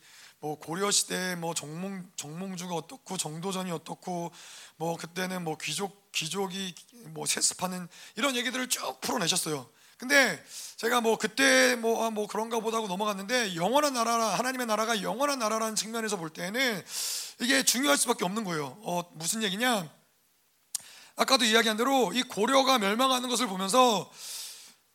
뭐 0.45 0.59
고려 0.59 0.91
시대 0.91 1.37
뭐 1.37 1.55
정몽 1.55 2.07
정몽주가 2.17 2.75
어떻고 2.75 3.17
정도전이 3.17 3.71
어떻고 3.71 4.31
뭐 4.77 4.95
그때는 4.99 5.43
뭐 5.43 5.57
귀족 5.57 6.13
귀족이 6.13 6.75
뭐 7.15 7.25
세습하는 7.25 7.89
이런 8.17 8.37
얘기들을 8.37 8.69
쭉 8.69 9.01
풀어내셨어요. 9.01 9.67
근데 9.97 10.45
제가 10.77 11.01
뭐 11.01 11.17
그때 11.17 11.77
뭐뭐 11.77 12.05
아, 12.05 12.11
뭐 12.11 12.27
그런가 12.27 12.61
보다 12.61 12.79
고 12.81 12.89
넘어갔는데 12.89 13.57
영원한 13.57 13.95
나라 13.95 14.35
하나님의 14.35 14.67
나라가 14.67 15.01
영원한 15.01 15.39
나라라는 15.39 15.77
측면에서 15.77 16.19
볼 16.19 16.29
때는 16.29 16.85
이게 17.41 17.63
중요할 17.63 17.97
수밖에 17.97 18.27
없는 18.27 18.45
거예요. 18.45 18.77
어 18.83 19.01
무슨 19.15 19.43
얘기냐? 19.45 19.89
아까도 21.17 21.47
이야기한 21.47 21.79
대로 21.79 22.13
이 22.13 22.23
고려가 22.23 22.79
멸망하는 22.79 23.31
것을 23.31 23.47
보면서 23.47 24.13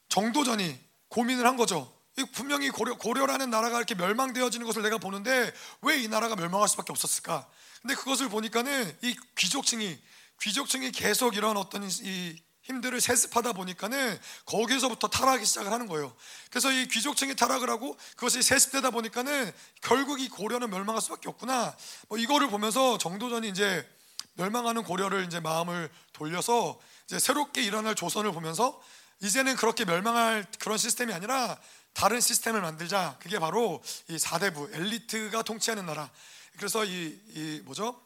정도전이 0.10 0.78
고민을 1.08 1.48
한 1.48 1.58
거죠. 1.58 1.92
분명히 2.25 2.69
고려, 2.69 2.95
고려라는 2.97 3.49
나라가 3.49 3.77
이렇게 3.77 3.95
멸망되어지는 3.95 4.65
것을 4.65 4.82
내가 4.82 4.97
보는데 4.97 5.53
왜 5.82 5.99
이 5.99 6.08
나라가 6.08 6.36
멸망할 6.36 6.67
수밖에 6.69 6.91
없었을까? 6.91 7.47
근데 7.82 7.95
그것을 7.95 8.29
보니까는 8.29 8.97
이 9.01 9.15
귀족층이 9.38 9.99
귀족층이 10.41 10.91
계속 10.91 11.36
이런 11.36 11.58
어떤 11.58 11.89
이 11.89 12.41
힘들을 12.63 13.01
세습하다 13.01 13.53
보니까는 13.53 14.19
거기서부터 14.45 15.08
타락하기 15.08 15.45
시작을 15.45 15.71
하는 15.71 15.88
거예요. 15.88 16.15
그래서 16.49 16.71
이 16.71 16.88
귀족층이 16.88 17.36
타락을 17.36 17.69
하고 17.69 17.97
그것이 18.15 18.43
세습되다 18.43 18.91
보니까는 18.91 19.51
결국 19.82 20.21
이 20.21 20.29
고려는 20.29 20.69
멸망할 20.69 21.01
수밖에 21.01 21.29
없구나. 21.29 21.75
뭐 22.08 22.17
이거를 22.17 22.49
보면서 22.49 22.97
정도전이 22.97 23.49
이제 23.49 23.88
멸망하는 24.36 24.84
고려를 24.84 25.25
이제 25.25 25.39
마음을 25.39 25.89
돌려서 26.13 26.79
이제 27.05 27.17
새롭게 27.17 27.63
일어날 27.63 27.95
조선을 27.95 28.32
보면서 28.32 28.79
이제는 29.21 29.55
그렇게 29.55 29.84
멸망할 29.84 30.45
그런 30.60 30.77
시스템이 30.77 31.12
아니라 31.12 31.60
다른 31.93 32.21
시스템을 32.21 32.62
만들자. 32.62 33.17
그게 33.19 33.39
바로 33.39 33.84
이 34.08 34.17
사대부 34.17 34.69
엘리트가 34.73 35.43
통치하는 35.43 35.86
나라. 35.86 36.10
그래서 36.58 36.86
이, 36.86 37.19
이 37.30 37.62
뭐죠? 37.65 38.02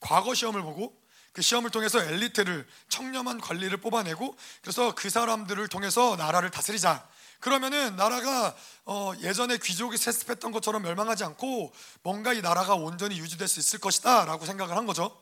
과거 0.00 0.34
시험을 0.34 0.62
보고 0.62 0.96
그 1.32 1.42
시험을 1.42 1.70
통해서 1.70 2.02
엘리트를 2.02 2.66
청렴한 2.88 3.40
관리를 3.40 3.78
뽑아내고 3.78 4.36
그래서 4.60 4.94
그 4.94 5.10
사람들을 5.10 5.68
통해서 5.68 6.16
나라를 6.16 6.50
다스리자. 6.50 7.08
그러면은 7.40 7.94
나라가 7.94 8.56
어 8.84 9.12
예전에 9.20 9.58
귀족이 9.58 9.96
세습했던 9.96 10.50
것처럼 10.50 10.82
멸망하지 10.82 11.22
않고 11.24 11.72
뭔가 12.02 12.32
이 12.32 12.42
나라가 12.42 12.74
온전히 12.74 13.18
유지될 13.18 13.46
수 13.46 13.60
있을 13.60 13.78
것이다라고 13.78 14.46
생각을 14.46 14.76
한 14.76 14.86
거죠. 14.86 15.16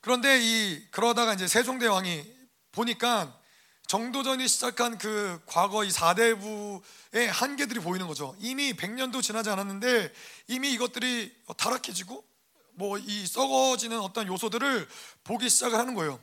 그런데 0.00 0.40
이 0.40 0.84
그러다가 0.90 1.34
이제 1.34 1.46
세종대왕이 1.46 2.24
보니까 2.72 3.38
정도전이 3.90 4.46
시작한 4.46 4.98
그 4.98 5.40
과거 5.46 5.82
이 5.82 5.88
4대부의 5.88 7.26
한계들이 7.26 7.80
보이는 7.80 8.06
거죠. 8.06 8.36
이미 8.38 8.72
100년도 8.72 9.20
지나지 9.20 9.50
않았는데 9.50 10.12
이미 10.46 10.70
이것들이 10.70 11.34
타락해지고 11.56 12.24
뭐 12.74 12.98
이 12.98 13.26
썩어지는 13.26 13.98
어떤 13.98 14.28
요소들을 14.28 14.88
보기 15.24 15.50
시작을 15.50 15.76
하는 15.76 15.96
거예요. 15.96 16.20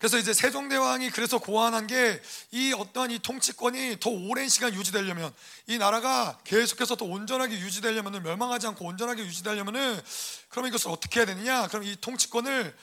그래서 0.00 0.18
이제 0.18 0.34
세종대왕이 0.34 1.10
그래서 1.10 1.38
고안한 1.38 1.86
게 1.86 2.20
이 2.50 2.74
어떤 2.76 3.12
이 3.12 3.20
통치권이 3.20 3.98
더 4.00 4.10
오랜 4.10 4.48
시간 4.48 4.74
유지되려면 4.74 5.32
이 5.68 5.78
나라가 5.78 6.40
계속해서 6.42 6.96
더 6.96 7.04
온전하게 7.04 7.60
유지되려면 7.60 8.20
멸망하지 8.20 8.66
않고 8.66 8.84
온전하게 8.84 9.22
유지되려면은 9.22 10.00
그럼 10.48 10.66
이것을 10.66 10.90
어떻게 10.90 11.20
해야 11.20 11.26
되느냐? 11.26 11.68
그럼 11.68 11.84
이 11.84 11.94
통치권을 12.00 12.76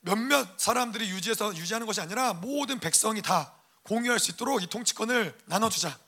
몇몇 0.00 0.58
사람들이 0.58 1.10
유지해서 1.10 1.54
유지하는 1.56 1.86
것이 1.86 2.00
아니라 2.00 2.32
모든 2.32 2.80
백성이 2.80 3.22
다 3.22 3.54
공유할 3.82 4.18
수 4.18 4.30
있도록 4.32 4.62
이 4.62 4.66
통치권을 4.66 5.38
나눠주자. 5.46 5.98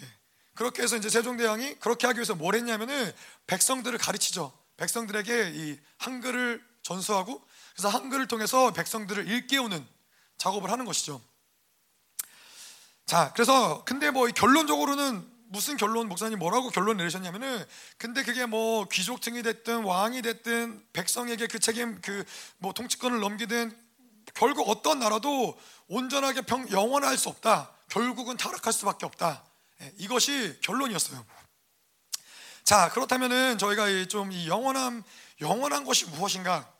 예. 0.00 0.06
그렇게 0.54 0.82
해서 0.82 0.96
이제 0.96 1.08
세종대왕이 1.08 1.76
그렇게 1.80 2.06
하기 2.06 2.18
위해서 2.18 2.34
뭘 2.34 2.54
했냐면은 2.54 3.12
백성들을 3.46 3.98
가르치죠. 3.98 4.52
백성들에게 4.76 5.52
이 5.54 5.78
한글을 5.98 6.64
전수하고 6.82 7.44
그래서 7.74 7.88
한글을 7.88 8.26
통해서 8.28 8.72
백성들을 8.72 9.28
일깨우는 9.28 9.86
작업을 10.38 10.70
하는 10.70 10.84
것이죠. 10.84 11.20
자, 13.06 13.32
그래서 13.34 13.84
근데 13.84 14.10
뭐 14.10 14.26
결론적으로는 14.28 15.39
무슨 15.50 15.76
결론 15.76 16.08
목사님 16.08 16.38
뭐라고 16.38 16.70
결론 16.70 16.96
내리셨냐면은 16.98 17.64
근데 17.98 18.22
그게 18.22 18.46
뭐 18.46 18.86
귀족층이 18.88 19.42
됐든 19.42 19.82
왕이 19.82 20.22
됐든 20.22 20.86
백성에게 20.92 21.48
그 21.48 21.58
책임 21.58 22.00
그 22.00 22.24
뭐 22.58 22.72
통치권을 22.72 23.18
넘기든 23.20 23.76
결국 24.34 24.68
어떤 24.68 25.00
나라도 25.00 25.58
온전하게 25.88 26.42
평 26.42 26.70
영원할 26.70 27.18
수 27.18 27.28
없다. 27.28 27.72
결국은 27.88 28.36
타락할 28.36 28.72
수밖에 28.72 29.06
없다. 29.06 29.42
예, 29.82 29.92
이것이 29.98 30.56
결론이었어요. 30.62 31.24
자 32.62 32.88
그렇다면은 32.90 33.58
저희가 33.58 33.86
좀 34.08 34.30
이 34.30 34.46
영원함 34.46 35.02
영원한 35.40 35.84
것이 35.84 36.04
무엇인가? 36.06 36.72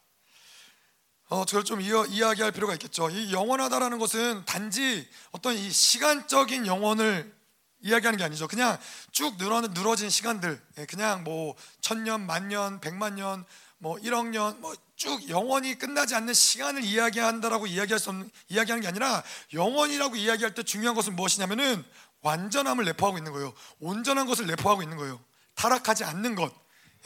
어, 1.29 1.45
그걸 1.45 1.65
좀 1.65 1.81
이어, 1.81 2.05
이야기할 2.07 2.53
필요가 2.53 2.73
있겠죠. 2.75 3.09
이 3.11 3.33
영원하다라는 3.33 3.99
것은 3.99 4.45
단지 4.45 5.09
어떤 5.33 5.55
이 5.57 5.71
시간적인 5.71 6.67
영혼을 6.67 7.40
이야기하는 7.83 8.19
게 8.19 8.25
아니죠. 8.25 8.49
그냥 8.49 8.79
쭉 9.13 9.37
늘어, 9.39 9.61
늘어진 9.61 10.11
시간들, 10.11 10.61
예, 10.79 10.87
그냥 10.87 11.25
뭐 11.25 11.55
천년, 11.81 12.27
만년, 12.27 12.81
백만 12.81 13.17
년, 13.17 13.45
뭐 13.79 13.97
1억 13.97 14.29
년, 14.29 14.61
뭐 14.61 14.75
쭉 15.01 15.31
영원히 15.31 15.79
끝나지 15.79 16.15
않는 16.15 16.35
시간을 16.35 16.85
이야기한다라고 16.85 17.67
이야기할 17.67 17.99
수 17.99 18.11
없는, 18.11 18.31
이야기하는 18.51 18.83
게 18.83 18.89
아니라 18.89 19.23
영원이라고 19.55 20.15
이야기할 20.15 20.55
때 20.55 20.63
중요한 20.63 20.95
것은 20.95 21.17
무엇이냐면은 21.17 21.83
완전함을 22.21 22.85
내포하고 22.85 23.17
있는 23.17 23.33
거예요. 23.33 23.55
온전한 23.79 24.27
것을 24.27 24.47
내포하고 24.47 24.83
있는 24.83 24.99
거예요. 24.99 25.19
타락하지 25.55 26.05
않는 26.05 26.35
것. 26.35 26.53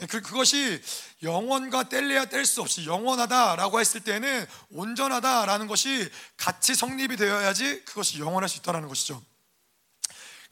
예, 0.01 0.07
그, 0.07 0.21
그것이 0.21 0.81
영원과 1.23 1.83
뗄래야 1.83 2.25
뗄 2.25 2.45
수 2.45 2.59
없이 2.59 2.85
영원하다라고 2.85 3.79
했을 3.79 4.01
때는 4.01 4.45
온전하다라는 4.71 5.67
것이 5.67 6.11
같이 6.35 6.75
성립이 6.75 7.15
되어야지 7.15 7.85
그것이 7.85 8.19
영원할 8.19 8.49
수 8.49 8.57
있다는 8.57 8.89
것이죠. 8.89 9.23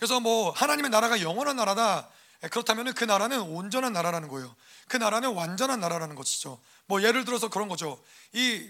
그래서 0.04 0.20
뭐 0.20 0.52
하나님의 0.52 0.92
나라가 0.92 1.22
영원한 1.22 1.56
나라다. 1.56 2.10
예, 2.44 2.50
그렇다면 2.50 2.94
그 2.94 3.06
나라는 3.06 3.40
온전한 3.40 3.94
나라라는 3.94 4.28
거예요. 4.28 4.54
그 4.90 4.98
나라는 4.98 5.32
완전한 5.32 5.80
나라라는 5.80 6.18
것이죠. 6.18 6.60
뭐 6.88 7.02
예를 7.02 7.24
들어서 7.24 7.48
그런 7.48 7.70
거죠. 7.70 7.98
이 8.34 8.68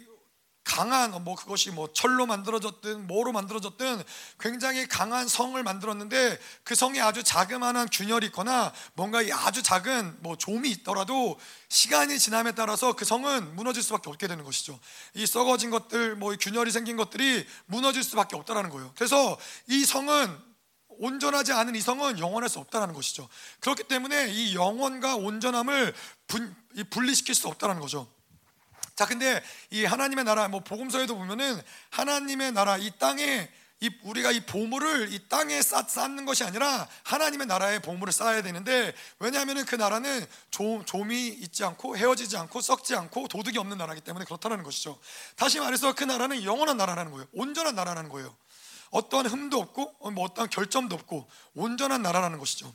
강한 0.63 1.23
뭐 1.23 1.33
그것이 1.33 1.71
뭐 1.71 1.91
철로 1.91 2.27
만들어졌든 2.27 3.07
뭐로 3.07 3.31
만들어졌든 3.31 4.03
굉장히 4.39 4.87
강한 4.87 5.27
성을 5.27 5.61
만들었는데 5.63 6.39
그 6.63 6.75
성에 6.75 7.01
아주 7.01 7.23
자그마한 7.23 7.89
균열이 7.91 8.27
있거나 8.27 8.71
뭔가 8.93 9.23
아주 9.31 9.63
작은 9.63 10.17
뭐 10.19 10.37
좀이 10.37 10.69
있더라도 10.69 11.39
시간이 11.67 12.19
지남에 12.19 12.51
따라서 12.51 12.93
그 12.93 13.05
성은 13.05 13.55
무너질 13.55 13.81
수밖에 13.81 14.11
없게 14.11 14.27
되는 14.27 14.43
것이죠. 14.43 14.79
이 15.15 15.25
썩어진 15.25 15.71
것들 15.71 16.15
뭐 16.15 16.35
균열이 16.39 16.69
생긴 16.69 16.95
것들이 16.95 17.43
무너질 17.65 18.03
수밖에 18.03 18.35
없다라는 18.35 18.69
거예요. 18.69 18.91
그래서 18.93 19.35
이 19.65 19.83
성은 19.83 20.52
온전하지 20.99 21.53
않은 21.53 21.75
이성은 21.75 22.19
영원할 22.19 22.49
수 22.49 22.59
없다는 22.59 22.93
것이죠. 22.93 23.27
그렇기 23.59 23.83
때문에 23.83 24.29
이 24.31 24.55
영원과 24.55 25.15
온전함을 25.15 25.93
분, 26.27 26.55
분리시킬 26.89 27.35
수 27.35 27.47
없다는 27.47 27.79
거죠. 27.79 28.07
자, 28.95 29.05
근데 29.05 29.43
이 29.71 29.85
하나님의 29.85 30.25
나라, 30.25 30.47
뭐 30.47 30.59
복음서에도 30.59 31.15
보면은 31.15 31.61
하나님의 31.89 32.51
나라, 32.51 32.77
이 32.77 32.91
땅에 32.99 33.49
이 33.83 33.89
우리가 34.03 34.31
이 34.31 34.39
보물을 34.45 35.11
이 35.11 35.27
땅에 35.27 35.61
쌓, 35.61 35.83
쌓는 35.83 36.23
것이 36.23 36.45
아니라 36.45 36.87
하나님의 37.03 37.47
나라에 37.47 37.79
보물을 37.79 38.13
쌓아야 38.13 38.41
되는데 38.41 38.93
왜냐하면 39.19 39.65
그 39.65 39.75
나라는 39.75 40.25
조, 40.51 40.85
좀이 40.85 41.27
있지 41.27 41.65
않고 41.65 41.97
헤어지지 41.97 42.37
않고 42.37 42.61
썩지 42.61 42.95
않고 42.95 43.27
도둑이 43.27 43.57
없는 43.57 43.77
나라이기 43.77 44.01
때문에 44.05 44.23
그렇다는 44.23 44.63
것이죠. 44.63 44.97
다시 45.35 45.59
말해서 45.59 45.93
그 45.95 46.05
나라는 46.05 46.45
영원한 46.45 46.77
나라라는 46.77 47.11
거예요. 47.11 47.27
온전한 47.33 47.75
나라라는 47.75 48.09
거예요. 48.09 48.33
어떠한 48.93 49.25
흠도 49.25 49.59
없고 49.59 49.95
어, 49.99 50.11
뭐 50.11 50.23
어떠한 50.25 50.49
결점도 50.49 50.95
없고 50.95 51.27
온전한 51.55 52.01
나라라는 52.01 52.37
것이죠. 52.37 52.73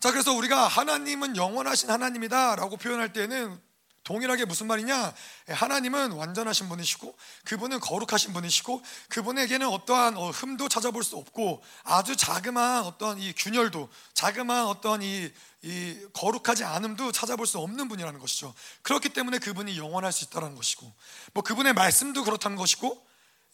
자, 0.00 0.10
그래서 0.12 0.32
우리가 0.32 0.66
하나님은 0.66 1.36
영원하신 1.36 1.90
하나님이다라고 1.90 2.76
표현할 2.76 3.12
때는 3.12 3.60
동일하게 4.04 4.46
무슨 4.46 4.68
말이냐? 4.68 5.14
예, 5.50 5.52
하나님은 5.52 6.12
완전하신 6.12 6.70
분이시고 6.70 7.14
그분은 7.44 7.78
거룩하신 7.80 8.32
분이시고 8.32 8.82
그분에게는 9.10 9.68
어떠한 9.68 10.16
어, 10.16 10.30
흠도 10.30 10.70
찾아볼 10.70 11.04
수 11.04 11.16
없고 11.16 11.62
아주 11.82 12.16
자그마한 12.16 12.84
어떤 12.84 13.18
이 13.18 13.34
균열도 13.34 13.90
자그마한 14.14 14.66
어떤 14.66 15.02
이, 15.02 15.30
이 15.60 16.06
거룩하지 16.14 16.64
않음도 16.64 17.12
찾아볼 17.12 17.46
수 17.46 17.58
없는 17.58 17.88
분이라는 17.88 18.18
것이죠. 18.18 18.54
그렇기 18.80 19.10
때문에 19.10 19.38
그분이 19.38 19.76
영원할 19.76 20.12
수 20.12 20.24
있다는 20.24 20.54
것이고 20.54 20.90
뭐 21.34 21.42
그분의 21.42 21.74
말씀도 21.74 22.24
그렇다는 22.24 22.56
것이고 22.56 23.06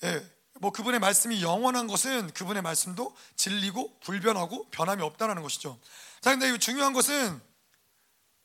예, 0.04 0.24
뭐 0.60 0.70
그분의 0.70 1.00
말씀이 1.00 1.42
영원한 1.42 1.86
것은 1.86 2.32
그분의 2.32 2.62
말씀도 2.62 3.14
진리고 3.36 3.98
불변하고 4.00 4.68
변함이 4.70 5.02
없다는 5.02 5.42
것이죠. 5.42 5.78
자, 6.20 6.30
근데 6.30 6.56
중요한 6.58 6.92
것은 6.92 7.40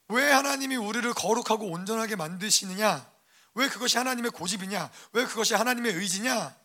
왜 0.10 0.32
하나님이 0.32 0.76
우리를 0.76 1.14
거룩하고 1.14 1.68
온전하게 1.68 2.16
만드시느냐? 2.16 3.08
왜 3.56 3.70
그것이 3.70 3.98
하나님의 3.98 4.32
고집이냐? 4.32 4.90
왜 5.14 5.26
그것이 5.26 5.54
하나님의 5.54 5.94
의지냐? 5.94 6.56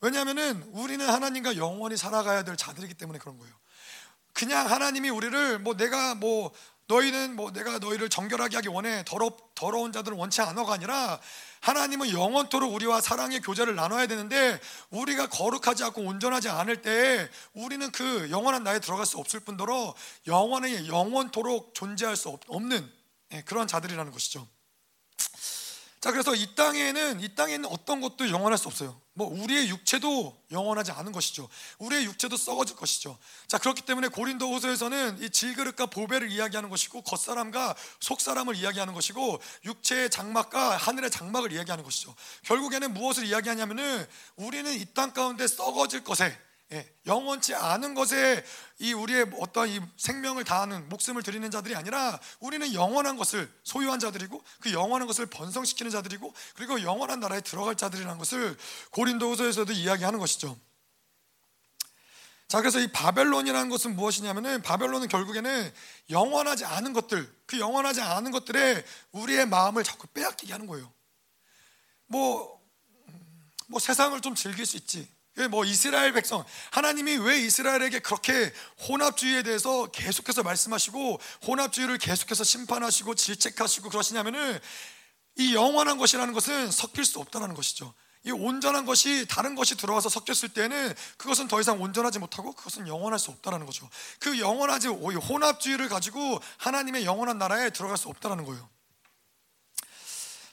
왜냐하면은 0.00 0.62
우리는 0.72 1.08
하나님과 1.08 1.56
영원히 1.56 1.96
살아가야 1.96 2.44
될 2.44 2.56
자들이기 2.56 2.94
때문에 2.94 3.18
그런 3.18 3.38
거예요. 3.38 3.54
그냥 4.32 4.70
하나님이 4.70 5.10
우리를 5.10 5.58
뭐 5.58 5.76
내가 5.76 6.14
뭐 6.14 6.52
너희는 6.86 7.36
뭐 7.36 7.50
내가 7.52 7.78
너희를 7.78 8.08
정결하게 8.08 8.56
하기 8.56 8.68
원해 8.68 9.04
더러, 9.06 9.30
더러운 9.54 9.92
자들은 9.92 10.16
원치 10.16 10.40
않아가 10.42 10.74
아니라 10.74 11.20
하나님은 11.60 12.10
영원토록 12.10 12.74
우리와 12.74 13.00
사랑의 13.00 13.40
교제를 13.40 13.74
나눠야 13.74 14.06
되는데 14.06 14.60
우리가 14.90 15.28
거룩하지 15.28 15.84
않고 15.84 16.02
온전하지 16.02 16.48
않을 16.48 16.82
때 16.82 17.30
우리는 17.52 17.90
그 17.92 18.30
영원한 18.30 18.64
나에 18.64 18.80
들어갈 18.80 19.06
수 19.06 19.18
없을 19.18 19.40
뿐더러 19.40 19.94
영원히 20.26 20.88
영원토록 20.88 21.74
존재할 21.74 22.16
수 22.16 22.36
없는 22.48 22.90
예, 23.32 23.42
그런 23.42 23.66
자들이라는 23.66 24.12
것이죠. 24.12 24.46
자, 26.00 26.10
그래서 26.10 26.34
이 26.34 26.54
땅에는 26.54 27.20
이 27.20 27.34
땅에 27.34 27.54
있는 27.54 27.68
어떤 27.70 28.00
것도 28.00 28.28
영원할 28.28 28.58
수 28.58 28.68
없어요. 28.68 29.00
뭐 29.14 29.28
우리의 29.28 29.68
육체도 29.68 30.42
영원하지 30.52 30.92
않은 30.92 31.12
것이죠. 31.12 31.48
우리의 31.78 32.04
육체도 32.04 32.36
썩어질 32.36 32.76
것이죠. 32.76 33.18
자, 33.46 33.58
그렇기 33.58 33.82
때문에 33.82 34.08
고린도후서에서는 34.08 35.22
이 35.22 35.28
질그릇과 35.28 35.86
보배를 35.86 36.30
이야기하는 36.30 36.70
것이고 36.70 37.02
겉사람과 37.02 37.74
속사람을 38.00 38.56
이야기하는 38.56 38.94
것이고 38.94 39.40
육체의 39.64 40.08
장막과 40.10 40.76
하늘의 40.76 41.10
장막을 41.10 41.52
이야기하는 41.52 41.84
것이죠. 41.84 42.14
결국에는 42.44 42.94
무엇을 42.94 43.26
이야기하냐면은 43.26 44.06
우리는 44.36 44.72
이 44.72 44.86
땅 44.94 45.12
가운데 45.12 45.46
썩어질 45.46 46.04
것에 46.04 46.26
예, 46.26 46.38
영원치 47.06 47.54
않은 47.54 47.94
것에 47.94 48.44
이 48.78 48.92
우리의 48.92 49.26
어떤 49.40 49.68
이 49.68 49.80
생명을 49.96 50.44
다하는 50.44 50.88
목숨을 50.88 51.22
드리는 51.22 51.50
자들이 51.50 51.74
아니라 51.74 52.18
우리는 52.40 52.72
영원한 52.72 53.16
것을 53.16 53.52
소유한 53.62 53.98
자들이고 53.98 54.42
그 54.60 54.72
영원한 54.72 55.06
것을 55.06 55.26
번성시키는 55.26 55.90
자들이고 55.90 56.32
그리고 56.54 56.82
영원한 56.82 57.20
나라에 57.20 57.40
들어갈 57.40 57.76
자들이라는 57.76 58.18
것을 58.18 58.56
고린도후서에서도 58.90 59.72
이야기하는 59.72 60.18
것이죠. 60.18 60.56
자, 62.48 62.60
그래서 62.60 62.80
이 62.80 62.86
바벨론이라는 62.88 63.70
것은 63.70 63.96
무엇이냐면은 63.96 64.60
바벨론은 64.60 65.08
결국에는 65.08 65.72
영원하지 66.10 66.66
않은 66.66 66.92
것들, 66.92 67.34
그 67.46 67.58
영원하지 67.58 68.02
않은 68.02 68.30
것들에 68.30 68.84
우리의 69.12 69.46
마음을 69.46 69.82
자꾸 69.82 70.06
빼앗기게 70.08 70.52
하는 70.52 70.66
거예요. 70.66 70.92
뭐, 72.06 72.60
뭐 73.68 73.80
세상을 73.80 74.20
좀 74.20 74.34
즐길 74.34 74.66
수 74.66 74.76
있지. 74.76 75.08
뭐 75.50 75.64
이스라엘 75.64 76.12
백성 76.12 76.44
하나님이 76.70 77.16
왜 77.16 77.38
이스라엘에게 77.40 78.00
그렇게 78.00 78.52
혼합주의에 78.88 79.42
대해서 79.42 79.86
계속해서 79.86 80.42
말씀하시고 80.42 81.20
혼합주의를 81.46 81.98
계속해서 81.98 82.44
심판하시고 82.44 83.14
질책하시고 83.14 83.88
그러시냐면은 83.88 84.60
이 85.36 85.54
영원한 85.54 85.96
것이라는 85.96 86.34
것은 86.34 86.70
섞일 86.70 87.04
수 87.04 87.18
없다는 87.18 87.54
것이죠. 87.54 87.94
이 88.24 88.30
온전한 88.30 88.84
것이 88.84 89.26
다른 89.26 89.54
것이 89.54 89.76
들어와서 89.76 90.08
섞였을 90.08 90.50
때는 90.50 90.94
그것은 91.16 91.48
더 91.48 91.60
이상 91.60 91.80
온전하지 91.82 92.18
못하고 92.20 92.52
그것은 92.52 92.86
영원할 92.86 93.18
수 93.18 93.30
없다는 93.30 93.66
거죠. 93.66 93.88
그 94.20 94.38
영원하지 94.38 94.88
혼합주의를 94.88 95.88
가지고 95.88 96.40
하나님의 96.58 97.04
영원한 97.04 97.38
나라에 97.38 97.70
들어갈 97.70 97.96
수 97.96 98.08
없다는 98.08 98.44
거예요. 98.44 98.68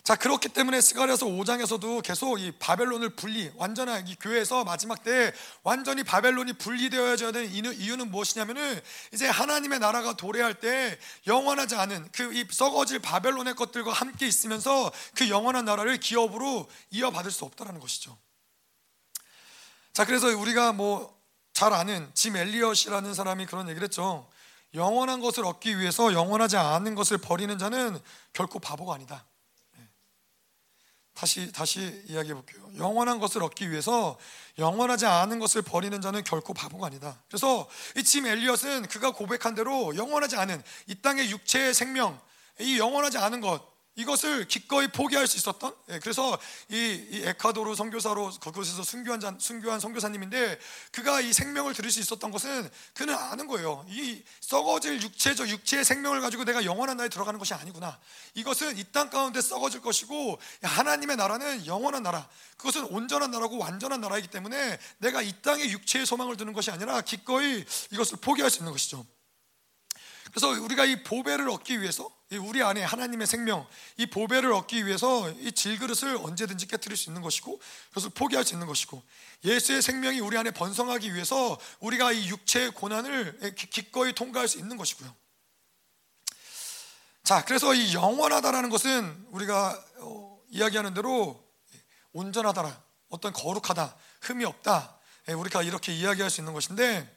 자 0.10 0.16
그렇기 0.16 0.50
때문에 0.50 0.82
스가랴서 0.82 1.28
5장에서도 1.28 2.02
계속 2.02 2.40
이 2.40 2.52
바벨론을 2.54 3.12
분리 3.12 3.52
완전한 3.58 4.08
이 4.08 4.16
교회에서 4.16 4.64
마지막 4.64 5.04
때 5.04 5.32
완전히 5.62 6.02
바벨론이 6.02 6.54
분리되어야 6.54 7.16
되는 7.16 7.48
이유는 7.48 8.10
무엇이냐면은 8.10 8.82
이제 9.14 9.28
하나님의 9.28 9.78
나라가 9.78 10.14
도래할 10.14 10.56
때 10.56 10.98
영원하지 11.28 11.76
않은 11.76 12.10
그 12.12 12.34
이 12.34 12.44
썩어질 12.50 12.98
바벨론의 12.98 13.54
것들과 13.54 13.94
함께 13.94 14.26
있으면서 14.26 14.92
그 15.14 15.30
영원한 15.30 15.66
나라를 15.66 16.00
기업으로 16.00 16.68
이어받을 16.90 17.30
수 17.30 17.46
없다라는 17.46 17.80
것이죠. 17.80 18.18
자 19.94 20.06
그래서 20.06 20.26
우리가 20.36 20.74
뭐 20.74 21.20
잘 21.54 21.72
아는 21.72 22.10
짐 22.16 22.36
엘리엇이라는 22.36 23.14
사람이 23.14 23.46
그런 23.46 23.70
얘기를 23.70 23.86
했죠. 23.86 24.28
영원한 24.74 25.20
것을 25.20 25.46
얻기 25.46 25.78
위해서 25.78 26.14
영원하지 26.14 26.58
않은 26.58 26.96
것을 26.96 27.20
버리는 27.20 27.56
자는 27.60 28.00
결코 28.34 28.58
바보가 28.58 28.96
아니다. 28.96 29.24
다시 31.20 31.52
다시 31.52 32.02
이야기해 32.08 32.34
볼게요. 32.34 32.62
영원한 32.78 33.20
것을 33.20 33.44
얻기 33.44 33.72
위해서 33.72 34.18
영원하지 34.58 35.06
않은 35.06 35.40
것을 35.40 35.62
버리는 35.62 36.00
자는 36.00 36.24
결코 36.24 36.54
바보가 36.54 36.88
아니다. 36.88 37.22
그래서 37.28 37.68
이 37.98 38.04
짐 38.04 38.26
엘리엇은 38.26 38.88
그가 38.88 39.12
고백한 39.12 39.54
대로 39.54 39.94
영원하지 39.98 40.38
않은 40.38 40.64
이 40.88 40.96
땅의 40.96 41.30
육체의 41.30 41.74
생명, 41.74 42.18
이 42.62 42.80
영원하지 42.80 43.18
않은 43.18 43.42
것 43.42 43.62
이것을 44.00 44.48
기꺼이 44.48 44.88
포기할 44.88 45.28
수 45.28 45.36
있었던 45.38 45.76
예, 45.90 46.00
그래서 46.00 46.38
이, 46.70 46.76
이 47.12 47.22
에콰도르 47.26 47.76
선교사로 47.76 48.32
그곳에서 48.40 48.82
순교한 48.82 49.20
자, 49.20 49.36
순교한 49.40 49.80
선교사님인데 49.80 50.58
그가 50.92 51.20
이 51.20 51.34
생명을 51.34 51.74
들을 51.74 51.92
수 51.92 52.00
있었던 52.00 52.32
것은 52.32 52.70
그는 52.94 53.14
아는 53.14 53.48
거예요. 53.48 53.86
이 53.90 54.24
썩어질 54.40 55.02
육체적 55.02 55.50
육체의 55.50 55.84
생명을 55.84 56.22
가지고 56.22 56.46
내가 56.46 56.64
영원한 56.64 56.96
나라에 56.98 57.10
들어가는 57.10 57.38
것이 57.38 57.54
아니구나. 57.54 58.00
이것은 58.36 58.78
이 58.78 58.90
땅 58.92 59.10
가운데 59.12 59.40
썩어질 59.40 59.82
것이고 59.82 60.40
하나님의 60.64 61.16
나라는 61.16 61.66
영원한 61.68 62.02
나라. 62.02 62.28
그것은 62.58 62.86
온전한 62.86 63.30
나라고 63.32 63.58
완전한 63.60 64.02
나라이기 64.02 64.30
때문에 64.30 64.80
내가 64.98 65.22
이 65.22 65.32
땅의 65.42 65.70
육체의 65.72 66.06
소망을 66.08 66.38
두는 66.38 66.54
것이 66.54 66.72
아니라 66.72 67.02
기꺼이 67.02 67.64
이것을 67.92 68.18
포기할 68.20 68.50
수 68.50 68.60
있는 68.60 68.72
것이죠. 68.72 69.06
그래서 70.32 70.50
우리가 70.50 70.86
이 70.86 71.04
보배를 71.04 71.50
얻기 71.50 71.82
위해서 71.82 72.10
우리 72.32 72.62
안에 72.62 72.84
하나님의 72.84 73.26
생명, 73.26 73.66
이 73.98 74.06
보배를 74.06 74.52
얻기 74.54 74.86
위해서 74.86 75.30
이 75.32 75.52
질그릇을 75.52 76.18
언제든지 76.18 76.68
깨뜨릴 76.68 76.96
수 76.96 77.10
있는 77.10 77.22
것이고 77.22 77.60
그것을 77.90 78.12
포기할 78.12 78.46
수 78.46 78.54
있는 78.54 78.68
것이고 78.68 79.02
예수의 79.44 79.82
생명이 79.82 80.20
우리 80.20 80.38
안에 80.38 80.52
번성하기 80.52 81.14
위해서 81.14 81.60
우리가 81.80 82.12
이 82.12 82.30
육체의 82.30 82.72
고난을 82.72 83.56
기꺼이 83.56 84.14
통과할 84.14 84.48
수 84.48 84.60
있는 84.60 84.78
것이고요. 84.78 85.14
자, 87.24 87.44
그래서 87.46 87.74
이 87.74 87.94
영원하다라는 87.94 88.70
것은 88.70 89.28
우리가 89.30 89.80
어, 89.98 90.40
이야기하는 90.50 90.94
대로 90.94 91.44
온전하다라, 92.12 92.82
어떤 93.10 93.34
거룩하다, 93.34 93.96
흠이 94.22 94.46
없다, 94.46 95.00
예, 95.30 95.34
우리가 95.34 95.62
이렇게 95.62 95.94
이야기할 95.94 96.30
수 96.30 96.42
있는 96.42 96.54
것인데, 96.54 97.08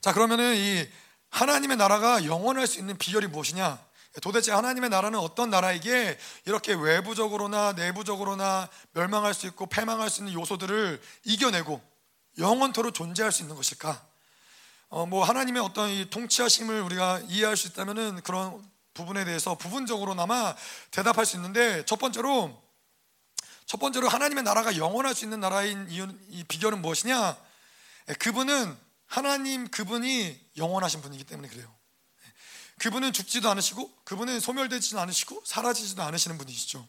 자 0.00 0.12
그러면은 0.12 0.54
이 0.56 0.86
하나님의 1.30 1.76
나라가 1.76 2.24
영원할 2.24 2.66
수 2.66 2.78
있는 2.78 2.96
비결이 2.98 3.28
무엇이냐? 3.28 3.78
도대체 4.22 4.50
하나님의 4.52 4.90
나라는 4.90 5.18
어떤 5.18 5.50
나라이기에 5.50 6.18
이렇게 6.44 6.74
외부적으로나 6.74 7.72
내부적으로나 7.72 8.68
멸망할 8.92 9.34
수 9.34 9.46
있고 9.46 9.66
패망할 9.66 10.10
수 10.10 10.20
있는 10.20 10.32
요소들을 10.34 11.00
이겨내고 11.24 11.80
영원토록 12.38 12.92
존재할 12.92 13.30
수 13.30 13.42
있는 13.42 13.54
것일까? 13.54 14.04
어, 14.88 15.06
뭐 15.06 15.24
하나님의 15.24 15.62
어떤 15.62 15.88
이 15.88 16.10
통치하심을 16.10 16.80
우리가 16.82 17.20
이해할 17.28 17.56
수 17.56 17.68
있다면은 17.68 18.22
그런 18.22 18.60
부분에 18.94 19.24
대해서 19.24 19.54
부분적으로나마 19.54 20.56
대답할 20.90 21.24
수 21.24 21.36
있는데 21.36 21.84
첫 21.84 22.00
번째로 22.00 22.60
첫 23.66 23.78
번째로 23.78 24.08
하나님의 24.08 24.42
나라가 24.42 24.76
영원할 24.76 25.14
수 25.14 25.24
있는 25.24 25.38
나라인 25.38 25.86
이유, 25.88 26.08
이 26.28 26.42
비결은 26.42 26.82
무엇이냐? 26.82 27.36
그분은 28.18 28.76
하나님 29.10 29.68
그분이 29.68 30.38
영원하신 30.56 31.02
분이기 31.02 31.24
때문에 31.24 31.48
그래요. 31.48 31.68
그분은 32.78 33.12
죽지도 33.12 33.50
않으시고 33.50 33.92
그분은 34.04 34.38
소멸되지도 34.38 35.00
않으시고 35.00 35.42
사라지지도 35.44 36.00
않으시는 36.02 36.38
분이시죠. 36.38 36.86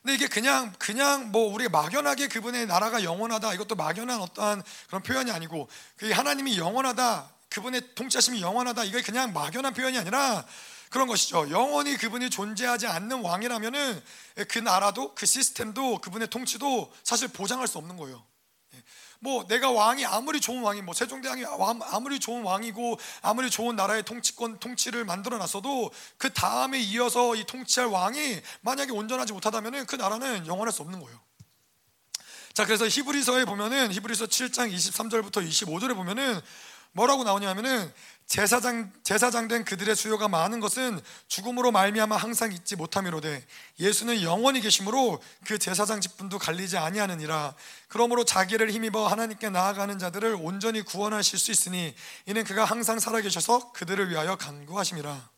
근데 0.00 0.14
이게 0.14 0.28
그냥 0.28 0.72
그냥 0.78 1.32
뭐 1.32 1.52
우리가 1.52 1.70
막연하게 1.70 2.28
그분의 2.28 2.66
나라가 2.66 3.02
영원하다 3.02 3.52
이것도 3.54 3.74
막연한 3.74 4.20
어떠한 4.20 4.62
그런 4.86 5.02
표현이 5.02 5.32
아니고 5.32 5.68
그 5.96 6.12
하나님이 6.12 6.56
영원하다 6.56 7.28
그분의 7.48 7.96
통치하심이 7.96 8.40
영원하다 8.40 8.84
이게 8.84 9.02
그냥 9.02 9.32
막연한 9.32 9.74
표현이 9.74 9.98
아니라 9.98 10.46
그런 10.88 11.08
것이죠. 11.08 11.50
영원히 11.50 11.96
그분이 11.96 12.30
존재하지 12.30 12.86
않는 12.86 13.22
왕이라면은 13.22 14.02
그 14.48 14.60
나라도 14.60 15.16
그 15.16 15.26
시스템도 15.26 15.98
그분의 15.98 16.28
통치도 16.28 16.94
사실 17.02 17.26
보장할 17.26 17.66
수 17.66 17.76
없는 17.78 17.96
거예요. 17.96 18.29
뭐 19.22 19.46
내가 19.46 19.70
왕이 19.70 20.04
아무리 20.06 20.40
좋은 20.40 20.62
왕이 20.62 20.80
뭐 20.80 20.94
세종대왕이 20.94 21.44
아무리 21.90 22.18
좋은 22.18 22.42
왕이고 22.42 22.98
아무리 23.20 23.50
좋은 23.50 23.76
나라의 23.76 24.02
통치권 24.02 24.58
통치를 24.58 25.04
만들어 25.04 25.36
놨어도 25.36 25.92
그 26.16 26.32
다음에 26.32 26.80
이어서 26.80 27.36
이 27.36 27.44
통치할 27.44 27.90
왕이 27.90 28.40
만약에 28.62 28.92
온전하지 28.92 29.34
못하다면은 29.34 29.84
그 29.84 29.96
나라는 29.96 30.46
영원할 30.46 30.72
수 30.72 30.80
없는 30.82 31.00
거예요. 31.00 31.20
자, 32.54 32.64
그래서 32.64 32.88
히브리서에 32.88 33.44
보면은 33.44 33.92
히브리서 33.92 34.26
7장 34.26 34.72
23절부터 34.74 35.46
25절에 35.46 35.94
보면은 35.94 36.40
뭐라고 36.92 37.22
나오냐면은 37.22 37.92
제사장 38.30 38.92
제사장 39.02 39.48
된 39.48 39.64
그들의 39.64 39.96
수요가 39.96 40.28
많은 40.28 40.60
것은 40.60 41.00
죽음으로 41.26 41.72
말미암아 41.72 42.16
항상 42.16 42.52
잊지 42.52 42.76
못함이로되 42.76 43.44
예수는 43.80 44.22
영원히 44.22 44.60
계심으로 44.60 45.20
그 45.44 45.58
제사장 45.58 46.00
직분도 46.00 46.38
갈리지 46.38 46.78
아니하느니라. 46.78 47.56
그러므로 47.88 48.24
자기를 48.24 48.70
힘입어 48.70 49.08
하나님께 49.08 49.50
나아가는 49.50 49.98
자들을 49.98 50.36
온전히 50.42 50.82
구원하실 50.82 51.40
수 51.40 51.50
있으니 51.50 51.92
이는 52.26 52.44
그가 52.44 52.64
항상 52.64 53.00
살아 53.00 53.20
계셔서 53.20 53.72
그들을 53.72 54.10
위하여 54.10 54.36
간구하심이라. 54.36 55.28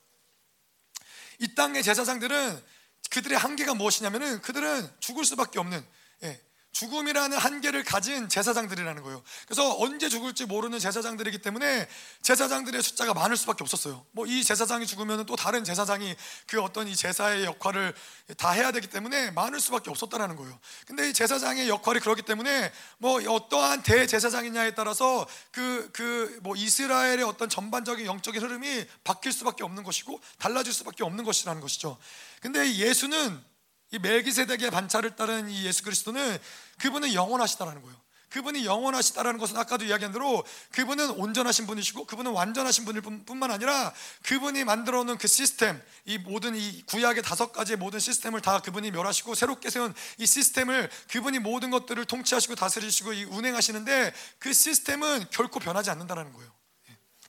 이 1.38 1.54
땅의 1.54 1.82
제사장들은 1.84 2.62
그들의 3.08 3.38
한계가 3.38 3.72
무엇이냐면은 3.72 4.42
그들은 4.42 4.86
죽을 5.00 5.24
수밖에 5.24 5.58
없는 5.58 5.82
예, 6.24 6.38
죽음이라는 6.72 7.36
한계를 7.36 7.84
가진 7.84 8.28
제사장들이라는 8.28 9.02
거예요. 9.02 9.22
그래서 9.46 9.76
언제 9.78 10.08
죽을지 10.08 10.46
모르는 10.46 10.78
제사장들이기 10.78 11.38
때문에 11.38 11.86
제사장들의 12.22 12.82
숫자가 12.82 13.14
많을 13.14 13.36
수밖에 13.36 13.62
없었어요. 13.62 14.04
뭐 14.12 14.26
이 14.26 14.42
제사장이 14.42 14.86
죽으면 14.86 15.26
또 15.26 15.36
다른 15.36 15.62
제사장이 15.64 16.16
그 16.46 16.62
어떤 16.62 16.88
이 16.88 16.96
제사의 16.96 17.44
역할을 17.44 17.94
다 18.38 18.50
해야 18.50 18.72
되기 18.72 18.86
때문에 18.86 19.30
많을 19.32 19.60
수밖에 19.60 19.90
없었다라는 19.90 20.36
거예요. 20.36 20.58
근데 20.86 21.10
이 21.10 21.12
제사장의 21.12 21.68
역할이 21.68 22.00
그렇기 22.00 22.22
때문에 22.22 22.72
뭐 22.98 23.20
어떠한 23.22 23.82
대제사장이냐에 23.82 24.74
따라서 24.74 25.26
그 25.50 25.90
그 25.92 26.40
뭐 26.42 26.56
이스라엘의 26.56 27.22
어떤 27.24 27.48
전반적인 27.48 28.06
영적인 28.06 28.42
흐름이 28.42 28.86
바뀔 29.04 29.32
수밖에 29.32 29.62
없는 29.64 29.82
것이고 29.82 30.20
달라질 30.38 30.72
수밖에 30.72 31.04
없는 31.04 31.24
것이라는 31.24 31.60
것이죠. 31.60 31.98
근데 32.40 32.74
예수는 32.74 33.51
이 33.92 33.98
멜기세덱의 33.98 34.70
반차를 34.70 35.16
따른 35.16 35.48
이 35.48 35.64
예수 35.64 35.82
그리스도는 35.84 36.38
그분은 36.78 37.14
영원하시다라는 37.14 37.82
거예요. 37.82 38.02
그분이 38.32 38.64
영원하시다라는 38.64 39.38
것은 39.38 39.56
아까도 39.58 39.84
이야기한 39.84 40.12
대로 40.12 40.42
그분은 40.72 41.10
온전하신 41.10 41.66
분이시고 41.66 42.06
그분은 42.06 42.32
완전하신 42.32 42.86
분일 42.86 43.02
뿐만 43.02 43.50
아니라 43.50 43.92
그분이 44.22 44.64
만들어 44.64 45.04
놓은 45.04 45.18
그 45.18 45.28
시스템 45.28 45.80
이 46.06 46.16
모든 46.16 46.56
이 46.56 46.82
구약의 46.86 47.22
다섯 47.22 47.52
가지의 47.52 47.76
모든 47.76 48.00
시스템을 48.00 48.40
다 48.40 48.60
그분이 48.60 48.90
멸하시고 48.90 49.34
새롭게 49.34 49.68
세운 49.68 49.94
이 50.18 50.26
시스템을 50.26 50.90
그분이 51.10 51.40
모든 51.40 51.70
것들을 51.70 52.02
통치하시고 52.06 52.54
다스리시고 52.54 53.10
운행하시는데 53.28 54.14
그 54.38 54.52
시스템은 54.52 55.26
결코 55.30 55.60
변하지 55.60 55.90
않는다라는 55.90 56.32
거예요. 56.32 56.50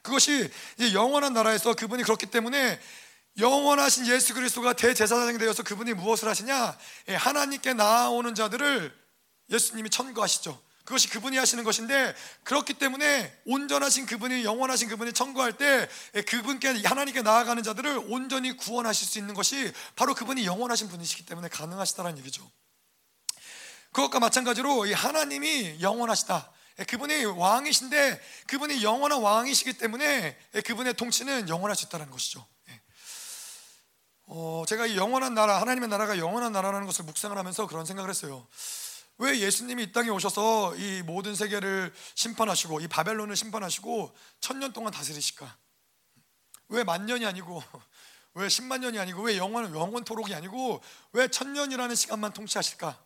그것이 0.02 0.50
영원한 0.94 1.34
나라에서 1.34 1.74
그분이 1.74 2.04
그렇기 2.04 2.28
때문에 2.28 2.80
영원하신 3.40 4.08
예수 4.08 4.34
그리스도가 4.34 4.74
대제사장이 4.74 5.40
되어서 5.40 5.64
그분이 5.64 5.94
무엇을 5.94 6.28
하시냐? 6.28 6.78
예, 7.10 7.16
하나님께 7.16 7.74
나아오는 7.74 8.36
자들을 8.36 8.94
예수님이 9.50 9.90
천거하시죠. 9.90 10.62
그것이 10.86 11.10
그분이 11.10 11.38
하시는 11.38 11.64
것인데 11.64 12.14
그렇기 12.44 12.74
때문에 12.74 13.34
온전하신 13.46 14.06
그분이 14.06 14.44
영원하신 14.44 14.90
그분이 14.90 15.14
청구할 15.14 15.58
때 15.58 15.90
예, 16.14 16.22
그분께 16.22 16.84
하나님께 16.84 17.24
나아가는 17.24 17.62
자들을 17.64 18.04
온전히 18.10 18.56
구원하실 18.56 19.08
수 19.08 19.18
있는 19.18 19.34
것이 19.34 19.72
바로 19.96 20.14
그분이 20.14 20.46
영원하신 20.46 20.90
분이시기 20.90 21.26
때문에 21.26 21.48
가능하시다는 21.48 22.20
얘기죠. 22.20 22.48
그것과 23.94 24.20
마찬가지로 24.20 24.94
하나님이 24.94 25.78
영원하시다. 25.82 26.52
예, 26.80 26.84
그분이 26.84 27.26
왕이신데 27.26 28.22
그분이 28.46 28.84
영원한 28.84 29.22
왕이시기 29.22 29.74
때문에 29.74 30.38
그분의 30.66 30.94
통치는 30.94 31.50
영원할 31.50 31.76
수 31.76 31.86
있다는 31.86 32.12
것이죠. 32.12 32.46
어, 34.36 34.64
제가 34.68 34.88
이 34.88 34.98
영원한 34.98 35.36
나라, 35.36 35.62
하나님의 35.62 35.90
나라가 35.90 36.18
영원한 36.18 36.52
나라라는 36.54 36.88
것을 36.88 37.06
묵상을 37.06 37.38
하면서 37.38 37.68
그런 37.68 37.86
생각을 37.86 38.10
했어요. 38.10 38.48
왜 39.20 39.40
예수님이 39.40 39.84
이 39.84 39.92
땅에 39.92 40.10
오셔서 40.10 40.76
이 40.76 41.04
모든 41.04 41.36
세계를 41.36 41.94
심판하시고 42.16 42.82
이 42.82 42.88
바벨론을 42.88 43.36
심판하시고 43.36 44.12
천년 44.40 44.74
동안 44.74 44.92
다스리실까? 44.92 45.56
왜 46.70 46.84
만년이 46.84 47.28
아니고 47.28 47.62
왜 48.34 48.50
십만 48.50 48.82
년이 48.82 48.98
아니고 48.98 49.22
왜 49.22 49.38
영원 49.38 49.66
영원토록이 49.72 50.34
아니고 50.34 50.82
왜 51.12 51.28
천년이라는 51.28 51.94
시간만 51.94 52.34
통치하실까? 52.34 52.98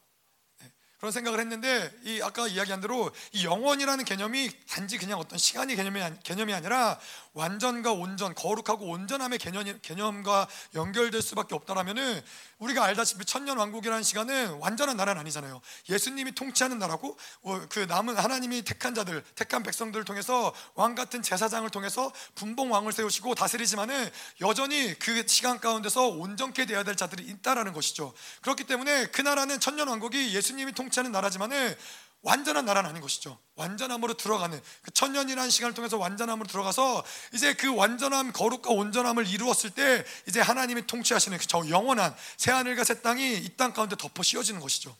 그런 0.97 1.11
생각을 1.11 1.39
했는데 1.39 1.91
이 2.05 2.21
아까 2.23 2.47
이야기한 2.47 2.81
대로 2.81 3.11
이 3.31 3.45
영원이라는 3.45 4.03
개념이 4.03 4.49
단지 4.67 4.97
그냥 4.97 5.19
어떤 5.19 5.37
시간의 5.37 5.75
개념이 5.75 6.01
개념이 6.23 6.53
아니라 6.53 6.99
완전과 7.37 7.91
온전, 7.91 8.33
거룩하고 8.33 8.87
온전함의 8.87 9.37
개념, 9.37 9.79
개념과 9.81 10.47
연결될 10.73 11.21
수밖에 11.21 11.53
없다라면은 11.53 12.21
우리가 12.57 12.83
알다시피 12.83 13.25
천년 13.25 13.57
왕국이라는 13.57 14.01
시간은 14.01 14.57
완전한 14.59 14.97
나라는 14.97 15.21
아니잖아요. 15.21 15.61
예수님이 15.89 16.31
통치하는 16.33 16.79
나라고 16.79 17.17
어, 17.43 17.61
그 17.69 17.79
남은 17.79 18.17
하나님이 18.17 18.63
택한 18.63 18.95
자들, 18.95 19.23
택한 19.35 19.61
백성들을 19.61 20.03
통해서 20.03 20.53
왕 20.73 20.95
같은 20.95 21.21
제사장을 21.21 21.69
통해서 21.69 22.11
분봉 22.33 22.71
왕을 22.71 22.91
세우시고 22.91 23.35
다스리지만은 23.35 24.09
여전히 24.41 24.97
그 24.97 25.25
시간 25.27 25.59
가운데서 25.59 26.07
온전케 26.07 26.65
되어야 26.65 26.83
될 26.83 26.95
자들이 26.95 27.23
있다라는 27.23 27.73
것이죠. 27.73 28.13
그렇기 28.41 28.63
때문에 28.63 29.07
그 29.07 29.21
나라는 29.21 29.59
천년 29.59 29.87
왕국이 29.87 30.35
예수님이 30.35 30.71
통치하는 30.71 31.11
나라지만은 31.11 31.75
완전한 32.27 32.65
나라는 32.65 32.89
아닌 32.89 33.01
것이죠. 33.01 33.39
완전함으로 33.55 34.15
들어가는 34.15 34.61
그 34.81 34.91
천년이라는 34.91 35.49
시간을 35.49 35.73
통해서 35.73 35.97
완전함으로 35.97 36.47
들어가서 36.47 37.03
이제 37.33 37.53
그 37.53 37.73
완전함, 37.73 38.33
거룩과 38.33 38.71
온전함을 38.71 39.25
이루었을 39.27 39.69
때 39.71 40.03
이제 40.27 40.41
하나님이 40.41 40.85
통치하시는 40.87 41.37
그 41.37 41.47
저 41.47 41.67
영원한 41.69 42.13
새 42.35 42.51
하늘과 42.51 42.83
새 42.83 43.01
땅이 43.01 43.37
이 43.37 43.55
땅 43.55 43.71
가운데 43.73 43.95
덮어 43.95 44.21
씌워지는 44.23 44.59
것이죠. 44.59 44.95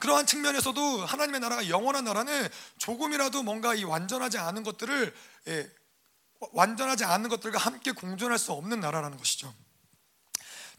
그러한 0.00 0.26
측면에서도 0.26 1.06
하나님의 1.06 1.40
나라가 1.40 1.68
영원한 1.68 2.04
나라는 2.04 2.48
조금이라도 2.78 3.42
뭔가 3.44 3.74
이 3.74 3.84
완전하지 3.84 4.38
않은 4.38 4.64
것들을 4.64 5.14
예, 5.48 5.70
완전하지 6.52 7.04
않은 7.04 7.28
것들과 7.28 7.58
함께 7.58 7.92
공존할 7.92 8.38
수 8.38 8.50
없는 8.52 8.80
나라라는 8.80 9.16
것이죠. 9.16 9.54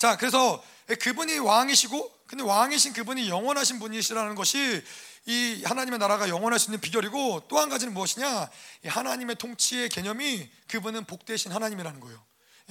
자, 0.02 0.18
그래서 0.18 0.64
그분이 1.00 1.38
왕이시고 1.38 2.22
근데 2.26 2.44
왕이신 2.44 2.94
그분이 2.94 3.30
영원하신 3.30 3.78
분이시라는 3.78 4.34
것이 4.34 4.84
이 5.28 5.62
하나님의 5.64 6.00
나라가 6.00 6.28
영원할 6.28 6.58
수 6.58 6.72
있는 6.72 6.82
비결이고 6.82 7.44
또 7.48 7.60
한 7.60 7.70
가지는 7.70 7.94
무엇이냐? 7.94 8.50
하나님의 8.88 9.36
통치의 9.36 9.90
개념이 9.90 10.50
그분은 10.70 11.06
복되신 11.06 11.52
하나님이라는 11.52 12.00
거예요. 12.00 12.20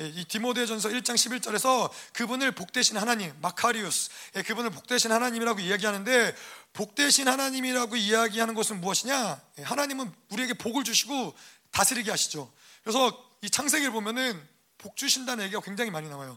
예, 0.00 0.08
이 0.08 0.24
디모데전서 0.24 0.88
1장 0.88 1.14
11절에서 1.14 1.88
그분을 2.14 2.50
복되신 2.50 2.96
하나님, 2.96 3.32
마카리우스, 3.40 4.10
예, 4.34 4.42
그분을 4.42 4.70
복되신 4.70 5.12
하나님이라고 5.12 5.60
이야기하는데 5.60 6.34
복되신 6.72 7.28
하나님이라고 7.28 7.94
이야기하는 7.94 8.54
것은 8.54 8.80
무엇이냐? 8.80 9.40
예, 9.60 9.62
하나님은 9.62 10.12
우리에게 10.30 10.54
복을 10.54 10.82
주시고 10.82 11.36
다스리게 11.70 12.10
하시죠. 12.10 12.52
그래서 12.82 13.24
이 13.42 13.50
창세기를 13.50 13.92
보면은 13.92 14.48
복 14.78 14.96
주신다는 14.96 15.44
얘기가 15.44 15.60
굉장히 15.60 15.92
많이 15.92 16.08
나와요. 16.08 16.36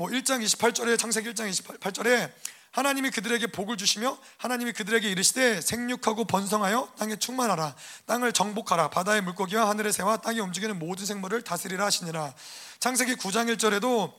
뭐 0.00 0.08
1장 0.08 0.42
28절에 0.42 0.98
창세기 0.98 1.28
1장 1.28 1.50
28절에 1.50 2.32
하나님이 2.70 3.10
그들에게 3.10 3.48
복을 3.48 3.76
주시며 3.76 4.16
하나님이 4.38 4.72
그들에게 4.72 5.10
이르시되 5.10 5.60
생육하고 5.60 6.24
번성하여 6.24 6.94
땅에 6.96 7.16
충만하라. 7.16 7.76
땅을 8.06 8.32
정복하라. 8.32 8.88
바다의 8.88 9.20
물고기와 9.20 9.68
하늘의 9.68 9.92
새와 9.92 10.22
땅에 10.22 10.40
움직이는 10.40 10.78
모든 10.78 11.04
생물을 11.04 11.42
다스리라 11.42 11.84
하시니라. 11.84 12.32
창세기 12.78 13.16
9장 13.16 13.54
1절에도 13.54 14.14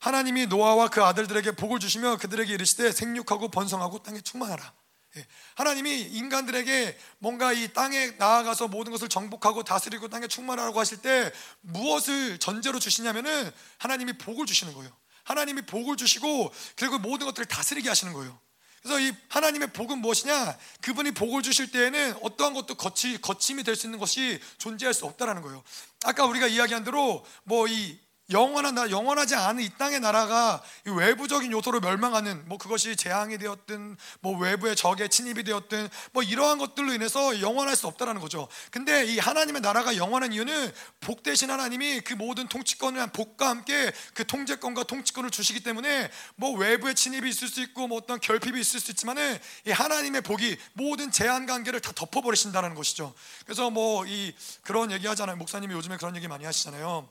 하나님이 0.00 0.46
노아와 0.46 0.88
그 0.88 1.04
아들들에게 1.04 1.52
복을 1.52 1.78
주시며 1.78 2.16
그들에게 2.16 2.52
이르시되 2.52 2.90
생육하고 2.90 3.52
번성하고 3.52 4.02
땅에 4.02 4.20
충만하라. 4.20 4.72
예, 5.16 5.26
하나님이 5.54 6.00
인간들에게 6.00 6.98
뭔가 7.18 7.52
이 7.52 7.72
땅에 7.72 8.12
나아가서 8.18 8.66
모든 8.66 8.90
것을 8.90 9.08
정복하고 9.08 9.62
다스리고 9.62 10.08
땅에 10.08 10.26
충만하라고 10.26 10.80
하실 10.80 11.02
때 11.02 11.32
무엇을 11.60 12.38
전제로 12.38 12.80
주시냐면은 12.80 13.50
하나님이 13.78 14.18
복을 14.18 14.46
주시는 14.46 14.72
거예요 14.72 14.99
하나님이 15.24 15.62
복을 15.62 15.96
주시고 15.96 16.52
그리고 16.76 16.98
모든 16.98 17.26
것들을 17.26 17.46
다스리게 17.46 17.88
하시는 17.88 18.12
거예요. 18.12 18.38
그래서 18.82 18.98
이 18.98 19.12
하나님의 19.28 19.72
복은 19.72 19.98
무엇이냐? 19.98 20.56
그분이 20.80 21.10
복을 21.12 21.42
주실 21.42 21.70
때에는 21.70 22.14
어떠한 22.22 22.54
것도 22.54 22.76
거치, 22.76 23.20
거침이 23.20 23.62
될 23.62 23.76
수 23.76 23.86
있는 23.86 23.98
것이 23.98 24.40
존재할 24.58 24.94
수 24.94 25.04
없다라는 25.04 25.42
거예요. 25.42 25.62
아까 26.04 26.24
우리가 26.24 26.46
이야기한 26.46 26.84
대로 26.84 27.24
뭐 27.44 27.66
이 27.68 27.98
영원한 28.30 28.74
나 28.74 28.90
영원하지 28.90 29.34
않은 29.36 29.62
이 29.62 29.70
땅의 29.78 30.00
나라가 30.00 30.62
외부적인 30.84 31.52
요소로 31.52 31.80
멸망하는 31.80 32.42
뭐 32.48 32.58
그것이 32.58 32.96
재앙이 32.96 33.38
되었든 33.38 33.96
뭐 34.20 34.36
외부의 34.38 34.76
적의 34.76 35.08
침입이 35.08 35.44
되었든 35.44 35.88
뭐 36.12 36.22
이러한 36.22 36.58
것들로 36.58 36.92
인해서 36.92 37.40
영원할 37.40 37.76
수 37.76 37.86
없다라는 37.86 38.20
거죠. 38.20 38.48
근데 38.70 39.04
이 39.06 39.18
하나님의 39.18 39.62
나라가 39.62 39.96
영원한 39.96 40.32
이유는 40.32 40.72
복 41.00 41.22
대신 41.22 41.50
하나님이 41.50 42.00
그 42.00 42.14
모든 42.14 42.46
통치권을 42.48 43.06
복과 43.12 43.48
함께 43.48 43.92
그 44.14 44.26
통제권과 44.26 44.84
통치권을 44.84 45.30
주시기 45.30 45.62
때문에 45.62 46.10
뭐 46.36 46.56
외부의 46.58 46.94
침입이 46.94 47.28
있을 47.28 47.48
수 47.48 47.62
있고 47.62 47.86
뭐 47.86 47.98
어떤 47.98 48.20
결핍이 48.20 48.60
있을 48.60 48.80
수 48.80 48.90
있지만은 48.90 49.38
이 49.66 49.70
하나님의 49.70 50.20
복이 50.22 50.58
모든 50.74 51.10
제한 51.10 51.46
관계를 51.46 51.80
다 51.80 51.92
덮어버리신다는 51.94 52.74
것이죠. 52.74 53.14
그래서 53.46 53.70
뭐 53.70 54.00
이 54.06 54.34
그런 54.62 54.90
얘기 54.90 55.06
하잖아요. 55.06 55.36
목사님이 55.36 55.74
요즘에 55.74 55.96
그런 55.96 56.16
얘기 56.16 56.28
많이 56.28 56.44
하시잖아요. 56.44 57.08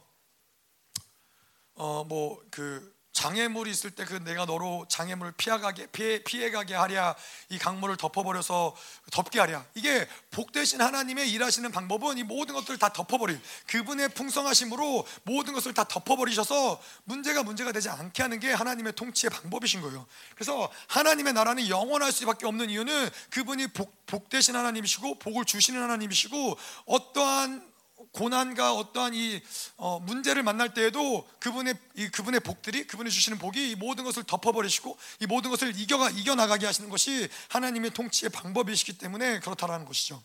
어 1.80 2.04
뭐 2.06 2.40
그 2.52 3.00
장애물이 3.12 3.72
있을 3.72 3.92
때 3.92 4.06
그 4.06 4.24
내가 4.24 4.46
너로 4.46 4.86
장애물을 4.88 5.34
피해가게 5.34 5.88
피해, 5.88 6.24
피해가게 6.24 6.74
하랴 6.74 7.16
이 7.50 7.58
강물을 7.58 7.98
덮어버려서 7.98 8.74
덮게 9.12 9.40
하랴. 9.42 9.66
이게 9.76 10.08
복 10.32 10.54
대신 10.54 10.80
하나님의 10.80 11.30
일하시는 11.32 11.70
방법은 11.72 12.18
이 12.18 12.24
모든 12.24 12.56
것들을 12.56 12.80
다 12.80 12.94
덮어버린 12.94 13.42
그분의 13.68 14.10
풍성하심으로 14.10 15.06
모든 15.24 15.54
것을 15.54 15.74
다 15.74 15.84
덮어버리셔서 15.84 16.82
문제가 17.04 17.44
문제가 17.44 17.74
되지 17.74 17.90
않게 17.90 18.22
하는 18.22 18.40
게 18.40 18.54
하나님의 18.54 18.94
통치의 18.94 19.32
방법이신 19.32 19.82
거예요. 19.82 20.08
그래서 20.36 20.72
하나님의 20.88 21.34
나라는 21.34 21.68
영원할 21.68 22.14
수밖에 22.14 22.46
없는 22.46 22.70
이유는 22.70 23.10
그분이 23.32 23.68
복, 23.74 24.06
복 24.06 24.30
대신 24.30 24.56
하나님이시고 24.56 25.20
복을 25.20 25.44
주시는 25.44 25.82
하나님이시고 25.82 26.58
어떠한 26.86 27.69
고난과 28.12 28.74
어떠한 28.74 29.14
이 29.14 29.42
어, 29.78 30.00
문제를 30.00 30.44
만날 30.44 30.74
때에도 30.74 31.28
그분의 31.40 31.76
이 31.96 32.10
그분의 32.10 32.40
복들이 32.42 32.88
그분이 32.88 33.10
주시는 33.10 33.38
복이 33.38 33.72
이 33.72 33.76
모든 33.76 34.04
것을 34.04 34.24
덮어버리시고 34.24 34.98
이 35.22 35.26
모든 35.28 35.52
것을 35.52 35.80
이겨가 35.80 36.10
이겨 36.12 36.36
나가게 36.36 36.66
하시는 36.66 36.90
것이 36.90 37.30
하나님의 37.50 37.92
통치의 37.92 38.30
방법이시기 38.32 38.98
때문에 38.98 39.40
그렇다라는 39.40 39.86
것이죠. 39.86 40.22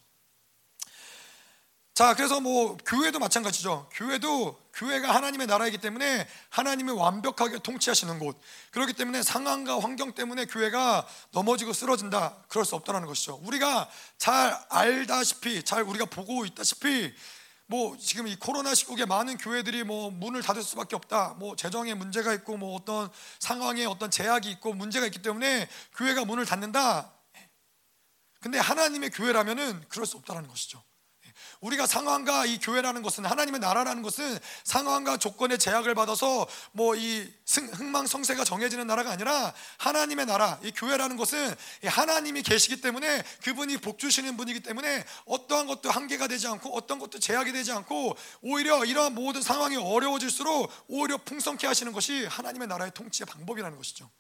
자, 1.95 2.13
그래서 2.15 2.41
뭐 2.41 2.77
교회도 2.85 3.21
마찬가지죠. 3.21 3.89
교회도 3.93 4.61
교회가 4.73 5.15
하나님의 5.15 5.47
나라이기 5.47 5.79
때문에 5.79 6.27
하나님이 6.49 6.91
완벽하게 6.91 7.61
통치하시는 7.61 8.19
곳. 8.19 8.37
그렇기 8.73 8.95
때문에 8.95 9.23
상황과 9.23 9.79
환경 9.79 10.13
때문에 10.13 10.47
교회가 10.47 11.07
넘어지고 11.31 11.73
쓰러진다. 11.73 12.35
그럴 12.49 12.65
수 12.65 12.75
없다는 12.75 13.07
것이죠. 13.07 13.39
우리가 13.45 13.89
잘 14.19 14.59
알다시피, 14.71 15.63
잘 15.63 15.83
우리가 15.83 16.07
보고 16.07 16.45
있다시피 16.45 17.15
뭐 17.67 17.97
지금 17.99 18.27
이 18.27 18.37
코로나 18.37 18.75
시국에 18.75 19.07
많은 19.07 19.39
교회들이 19.39 19.85
뭐 19.85 20.11
문을 20.11 20.43
닫을 20.43 20.63
수밖에 20.63 20.97
없다. 20.97 21.35
뭐 21.39 21.57
재정에 21.57 21.95
문제가 21.95 22.35
있고 22.35 22.57
뭐 22.57 22.75
어떤 22.77 23.11
상황에 23.39 23.85
어떤 23.87 24.11
제약이 24.11 24.51
있고 24.53 24.75
문제가 24.75 25.07
있기 25.07 25.23
때문에 25.23 25.69
교회가 25.97 26.25
문을 26.25 26.45
닫는다. 26.45 27.13
근데 28.41 28.59
하나님의 28.59 29.11
교회라면은 29.11 29.89
그럴 29.89 30.05
수 30.05 30.19
없다는 30.19 30.47
것이죠. 30.49 30.83
우리가 31.61 31.87
상황과 31.87 32.47
이 32.47 32.59
교회라는 32.59 33.03
것은 33.03 33.25
하나님의 33.25 33.61
나라라는 33.61 34.03
것은 34.03 34.39
상황과 34.65 35.19
조건의 35.19 35.59
제약을 35.59 35.95
받아서 35.95 36.47
뭐 36.73 36.95
이 37.05 37.31
흥망성쇠가 37.47 38.45
정해지는 38.45 38.87
나라가 38.87 39.11
아니라 39.11 39.53
하나님의 39.79 40.27
나라, 40.27 40.59
이 40.63 40.71
교회라는 40.71 41.17
것은 41.17 41.55
하나님이 41.85 42.43
계시기 42.43 42.81
때문에 42.81 43.23
그분이 43.43 43.79
복 43.79 43.99
주시는 43.99 44.37
분이기 44.37 44.61
때문에 44.61 45.05
어떠한 45.27 45.67
것도 45.67 45.91
한계가 45.91 46.27
되지 46.29 46.47
않고 46.47 46.75
어떤 46.75 46.99
것도 46.99 47.19
제약이 47.19 47.53
되지 47.53 47.73
않고 47.73 48.17
오히려 48.43 48.85
이러한 48.85 49.15
모든 49.15 49.43
상황이 49.43 49.77
어려워질수록 49.77 50.73
오히려 50.89 51.19
풍성케 51.19 51.67
하시는 51.67 51.93
것이 51.93 52.25
하나님의 52.27 52.69
나라의 52.69 52.93
통치의 52.95 53.27
방법이라는 53.27 53.77
것이죠. 53.77 54.11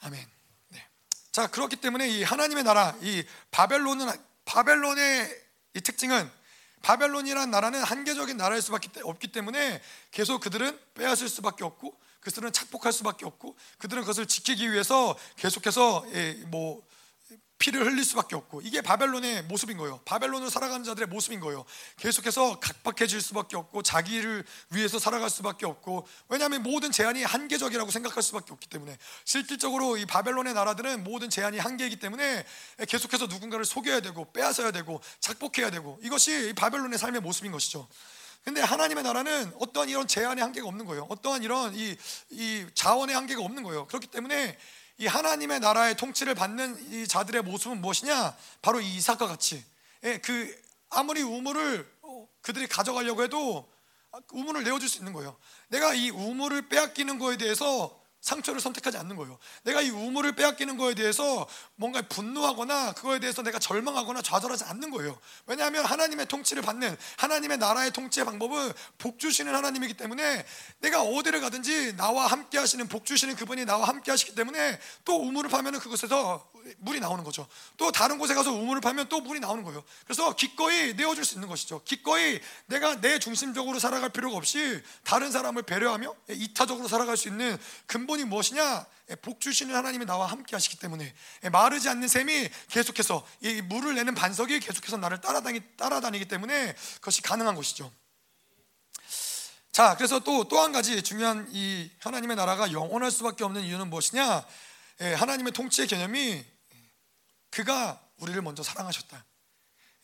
아멘. 0.00 0.26
네. 0.68 0.86
자, 1.32 1.46
그렇기 1.46 1.76
때문에 1.76 2.08
이 2.08 2.22
하나님의 2.22 2.64
나라, 2.64 2.94
이 3.00 3.24
바벨론은 3.50 4.12
바벨론의 4.46 5.46
이 5.74 5.80
특징은 5.82 6.30
바벨론이라는 6.82 7.50
나라는 7.50 7.82
한계적인 7.82 8.36
나라일 8.36 8.62
수밖에 8.62 8.88
없기 9.02 9.28
때문에 9.28 9.82
계속 10.10 10.40
그들은 10.40 10.78
빼앗을 10.94 11.28
수밖에 11.28 11.64
없고 11.64 11.94
그들은 12.20 12.52
착복할 12.52 12.92
수밖에 12.92 13.26
없고 13.26 13.54
그들은 13.78 14.02
그것을 14.02 14.26
지키기 14.26 14.72
위해서 14.72 15.16
계속해서 15.36 16.06
예, 16.14 16.32
뭐 16.46 16.82
피를 17.58 17.86
흘릴 17.86 18.04
수밖에 18.04 18.36
없고 18.36 18.60
이게 18.62 18.80
바벨론의 18.80 19.44
모습인 19.44 19.76
거예요. 19.78 20.00
바벨론을 20.04 20.50
살아가는 20.50 20.84
자들의 20.84 21.08
모습인 21.08 21.40
거예요. 21.40 21.64
계속해서 21.96 22.60
각박해질 22.60 23.20
수밖에 23.20 23.56
없고 23.56 23.82
자기를 23.82 24.44
위해서 24.70 24.98
살아갈 24.98 25.30
수밖에 25.30 25.64
없고 25.64 26.06
왜냐하면 26.28 26.62
모든 26.62 26.92
제한이 26.92 27.22
한계적이라고 27.22 27.90
생각할 27.90 28.22
수밖에 28.22 28.52
없기 28.52 28.68
때문에 28.68 28.96
실질적으로 29.24 29.96
이 29.96 30.04
바벨론의 30.04 30.54
나라들은 30.54 31.04
모든 31.04 31.30
제한이 31.30 31.58
한계이기 31.58 31.96
때문에 31.96 32.44
계속해서 32.88 33.26
누군가를 33.26 33.64
속여야 33.64 34.00
되고 34.00 34.30
빼앗아야 34.32 34.70
되고 34.70 35.00
착복해야 35.20 35.70
되고 35.70 35.98
이것이 36.02 36.52
바벨론의 36.56 36.98
삶의 36.98 37.22
모습인 37.22 37.52
것이죠. 37.52 37.88
근데 38.44 38.60
하나님의 38.60 39.02
나라는 39.02 39.52
어떠한 39.58 39.88
이런 39.88 40.06
제한의 40.06 40.40
한계가 40.40 40.68
없는 40.68 40.86
거예요. 40.86 41.06
어떠한 41.08 41.42
이런 41.42 41.74
이, 41.74 41.96
이 42.30 42.64
자원의 42.74 43.12
한계가 43.16 43.42
없는 43.42 43.64
거예요. 43.64 43.88
그렇기 43.88 44.06
때문에 44.06 44.56
이 44.98 45.06
하나님의 45.06 45.60
나라의 45.60 45.96
통치를 45.96 46.34
받는 46.34 46.92
이 46.92 47.06
자들의 47.06 47.42
모습은 47.42 47.80
무엇이냐? 47.80 48.36
바로 48.62 48.80
이 48.80 48.96
이삭과 48.96 49.26
같이 49.26 49.62
예, 50.04 50.18
그 50.18 50.62
아무리 50.88 51.22
우물을 51.22 51.96
어, 52.02 52.28
그들이 52.40 52.66
가져가려고 52.66 53.22
해도 53.22 53.68
우물을 54.32 54.64
내어줄 54.64 54.88
수 54.88 54.98
있는 54.98 55.12
거예요. 55.12 55.36
내가 55.68 55.92
이 55.94 56.10
우물을 56.10 56.68
빼앗기는 56.68 57.18
거에 57.18 57.36
대해서 57.36 58.00
상처를 58.26 58.60
선택하지 58.60 58.98
않는 58.98 59.14
거예요. 59.16 59.38
내가 59.62 59.80
이 59.80 59.90
우물을 59.90 60.32
빼앗기는 60.32 60.76
거에 60.76 60.94
대해서 60.94 61.46
뭔가 61.76 62.02
분노하거나 62.02 62.92
그거에 62.92 63.20
대해서 63.20 63.42
내가 63.42 63.60
절망하거나 63.60 64.20
좌절하지 64.20 64.64
않는 64.64 64.90
거예요. 64.90 65.16
왜냐하면 65.46 65.84
하나님의 65.84 66.26
통치를 66.26 66.62
받는 66.62 66.96
하나님의 67.18 67.58
나라의 67.58 67.92
통치의 67.92 68.26
방법은 68.26 68.72
복 68.98 69.20
주시는 69.20 69.54
하나님이기 69.54 69.94
때문에 69.94 70.44
내가 70.80 71.02
어디를 71.02 71.40
가든지 71.40 71.96
나와 71.96 72.26
함께 72.26 72.58
하시는 72.58 72.86
복 72.88 73.06
주시는 73.06 73.36
그분이 73.36 73.64
나와 73.64 73.86
함께 73.86 74.10
하시기 74.10 74.34
때문에 74.34 74.80
또 75.04 75.22
우물을 75.22 75.48
파면은 75.48 75.78
그곳에서 75.78 76.50
물이 76.78 77.00
나오는 77.00 77.22
거죠. 77.24 77.46
또 77.76 77.92
다른 77.92 78.18
곳에 78.18 78.34
가서 78.34 78.52
우물을 78.52 78.80
파면 78.80 79.08
또 79.08 79.20
물이 79.20 79.40
나오는 79.40 79.62
거예요. 79.62 79.84
그래서 80.04 80.34
기꺼이 80.34 80.94
내어줄 80.94 81.24
수 81.24 81.34
있는 81.34 81.48
것이죠. 81.48 81.82
기꺼이 81.84 82.40
내가 82.66 83.00
내 83.00 83.18
중심적으로 83.18 83.78
살아갈 83.78 84.10
필요가 84.10 84.36
없이 84.36 84.82
다른 85.04 85.30
사람을 85.30 85.62
배려하며 85.62 86.14
이타적으로 86.30 86.88
살아갈 86.88 87.16
수 87.16 87.28
있는 87.28 87.56
근본이 87.86 88.24
무엇이냐? 88.24 88.86
복 89.22 89.40
주시는 89.40 89.74
하나님이 89.74 90.04
나와 90.04 90.26
함께 90.26 90.56
하시기 90.56 90.78
때문에 90.78 91.14
마르지 91.52 91.88
않는 91.88 92.08
셈이 92.08 92.48
계속해서 92.68 93.24
이 93.40 93.62
물을 93.62 93.94
내는 93.94 94.14
반석이 94.14 94.58
계속해서 94.58 94.96
나를 94.96 95.20
따라다니, 95.20 95.60
따라다니기 95.76 96.26
때문에 96.26 96.74
그것이 96.96 97.22
가능한 97.22 97.54
것이죠. 97.54 97.92
자, 99.70 99.94
그래서 99.96 100.18
또 100.20 100.44
또 100.44 100.58
한 100.60 100.72
가지 100.72 101.02
중요한 101.02 101.46
이 101.52 101.90
하나님의 102.00 102.34
나라가 102.34 102.72
영원할 102.72 103.10
수밖에 103.10 103.44
없는 103.44 103.62
이유는 103.62 103.90
무엇이냐? 103.90 104.44
하나님의 105.18 105.52
통치의 105.52 105.86
개념이 105.86 106.42
그가 107.56 107.98
우리를 108.18 108.42
먼저 108.42 108.62
사랑하셨다. 108.62 109.24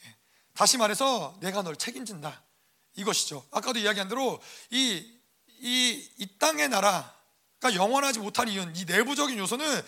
예. 0.06 0.16
다시 0.54 0.78
말해서 0.78 1.36
내가 1.40 1.60
널 1.60 1.76
책임진다. 1.76 2.42
이것이죠. 2.94 3.46
아까도 3.50 3.78
이야기한 3.78 4.08
대로 4.08 4.40
이, 4.70 5.20
이, 5.60 6.10
이 6.16 6.38
땅의 6.38 6.70
나라가 6.70 7.74
영원하지 7.74 8.20
못한 8.20 8.48
이유는 8.48 8.74
이 8.76 8.86
내부적인 8.86 9.36
요소는 9.36 9.82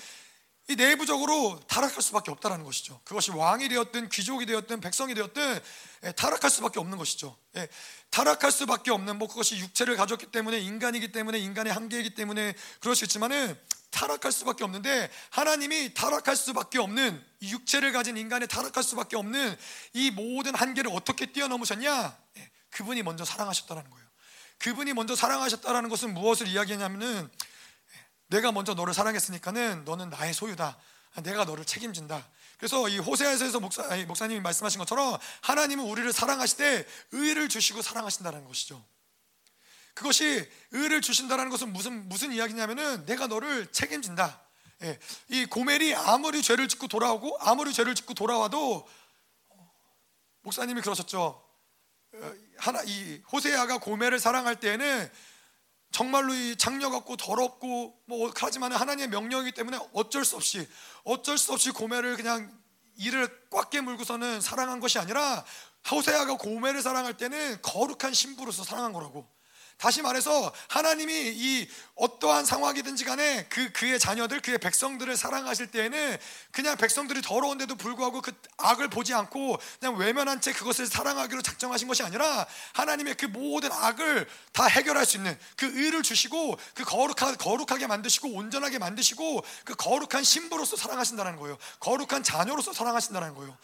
이 0.69 0.77
내부적으로 0.77 1.61
타락할 1.69 2.01
수밖에 2.01 2.31
없다는 2.31 2.65
것이죠. 2.65 2.99
그것이 3.05 3.31
왕이 3.33 3.69
되었든 3.69 4.09
귀족이 4.09 4.47
되었든 4.47 4.81
백성이 4.81 5.15
되었든 5.15 5.61
예, 6.05 6.13
타락할 6.13 6.51
수밖에 6.51 6.81
없는 6.81 6.97
것이죠. 6.97 7.37
예, 7.57 7.69
타락할 8.11 8.51
수밖에 8.51 8.91
없는 8.91 9.19
뭐 9.19 9.29
그것이 9.29 9.59
육체를 9.59 9.97
가졌기 9.97 10.27
때문에 10.27 10.59
인간이기 10.59 11.13
때문에 11.13 11.39
인간의 11.39 11.71
한계이기 11.73 12.15
때문에 12.15 12.55
그럴 12.81 12.97
수 12.97 13.05
있지만은 13.05 13.59
타락할 13.91 14.33
수밖에 14.33 14.65
없는데 14.65 15.11
하나님이 15.31 15.93
타락할 15.93 16.35
수밖에 16.35 16.79
없는 16.79 17.23
육체를 17.43 17.93
가진 17.93 18.17
인간의 18.17 18.49
타락할 18.49 18.83
수밖에 18.83 19.17
없는 19.17 19.57
이 19.93 20.11
모든 20.11 20.55
한계를 20.55 20.91
어떻게 20.95 21.27
뛰어넘으셨냐? 21.27 22.17
예, 22.39 22.51
그분이 22.71 23.03
먼저 23.03 23.27
사랑하셨다는 23.27 23.91
거예요. 23.91 24.05
그분이 24.59 24.95
먼저 24.95 25.15
사랑하셨다는 25.15 25.91
것은 25.91 26.15
무엇을 26.15 26.49
이야기하냐면은 26.49 27.29
예, 27.29 27.44
내가 28.35 28.51
먼저 28.51 28.75
너를 28.75 28.93
사랑했으니까는 28.95 29.85
너는 29.85 30.11
나의 30.11 30.35
소유다. 30.35 30.77
내가 31.23 31.45
너를 31.45 31.65
책임진다. 31.65 32.27
그래서 32.59 32.89
이 32.89 32.99
호세아서에서 32.99 33.61
목사, 33.61 33.85
목사님이 34.07 34.41
말씀하신 34.41 34.81
것처럼 34.81 35.17
하나님은 35.43 35.85
우리를 35.85 36.13
사랑하시되 36.13 36.85
의를 37.13 37.49
주시고 37.49 37.83
사랑하신다는 37.83 38.45
것이죠. 38.45 38.85
그것이 39.95 40.51
의를 40.73 41.01
주신다는 41.01 41.49
것은 41.51 41.73
무슨 41.73 42.09
무슨 42.09 42.33
이야기냐면은 42.33 43.07
내가 43.07 43.29
너를 43.29 43.71
책임진다. 43.71 44.41
예, 44.83 44.99
이 45.29 45.45
고멜이 45.45 45.95
아무리 45.95 46.43
죄를 46.43 46.67
짓고 46.67 46.89
돌아오고 46.89 47.39
아무리 47.39 47.73
죄를 47.73 47.95
짓고 47.95 48.15
돌아와도 48.15 48.89
목사님이 50.43 50.81
그러셨죠. 50.81 51.41
어, 52.15 52.33
하나 52.59 52.83
이 52.85 53.23
호세아가 53.31 53.79
고멜을 53.79 54.19
사랑할 54.19 54.59
때에는 54.59 55.09
정말로 55.95 56.35
이 56.35 56.57
장녀 56.57 56.91
같고 56.91 57.17
더럽고 57.17 57.97
뭐 58.07 58.33
하지만 58.37 58.73
하나님의 58.73 59.11
명령이기 59.11 59.53
때문에 59.53 59.79
어쩔 59.93 60.25
수 60.25 60.35
없이 60.35 60.69
어쩔 61.05 61.39
수 61.39 61.53
없이 61.53 61.71
고멜을 61.71 62.17
그냥 62.17 62.53
이를 62.97 63.29
꽉 63.49 63.71
깨물고서는 63.71 64.41
사랑한 64.41 64.81
것이 64.81 64.99
아니라 64.99 65.45
호세아가 65.89 66.37
고멜을 66.37 66.83
사랑할 66.83 67.17
때는 67.17 67.63
거룩한 67.63 68.13
신부로서 68.13 68.65
사랑한 68.65 68.93
거라고. 68.93 69.25
다시 69.79 70.03
말해서 70.03 70.53
하나님이 70.69 71.13
이 71.13 71.69
어떠한 71.97 72.45
상황이든지 72.45 73.05
간에 73.05 73.47
그 73.49 73.71
그의 73.73 73.99
자녀들 73.99 74.41
그의 74.41 74.59
백성들을 74.59 75.17
사랑하실 75.17 75.69
때에는 75.69 76.19
그냥 76.51 76.77
백성들이 76.77 77.23
더러운데도 77.23 77.77
불구하고 77.77 78.21
그 78.21 78.33
악을 78.57 78.89
보지 78.89 79.15
않고 79.15 79.59
그냥 79.79 79.97
외면한 79.97 80.41
채 80.41 80.53
그것을 80.53 80.87
사랑하기로 80.87 81.43
작정하신 81.43 81.87
것이 81.89 82.03
아니라 82.03 82.47
하나님의 82.73 83.15
그 83.15 83.27
모든 83.27 83.71
악을 83.71 84.29
다 84.53 84.65
해결할 84.67 85.07
수 85.07 85.17
있는 85.17 85.39
그 85.57 85.67
의를 85.67 86.03
주시고 86.03 86.59
그 86.75 86.85
거룩하, 86.85 87.35
거룩하게 87.37 87.87
만드시고 87.87 88.29
온전하게 88.29 88.79
만드시고 88.79 89.45
그 89.65 89.75
거룩한 89.75 90.25
신부로서 90.25 90.77
사랑하신다는 90.77 91.37
거예요. 91.37 91.59
거룩한 91.81 92.23
자녀로서 92.23 92.73
사랑하신다는 92.73 93.35
거예요. 93.35 93.57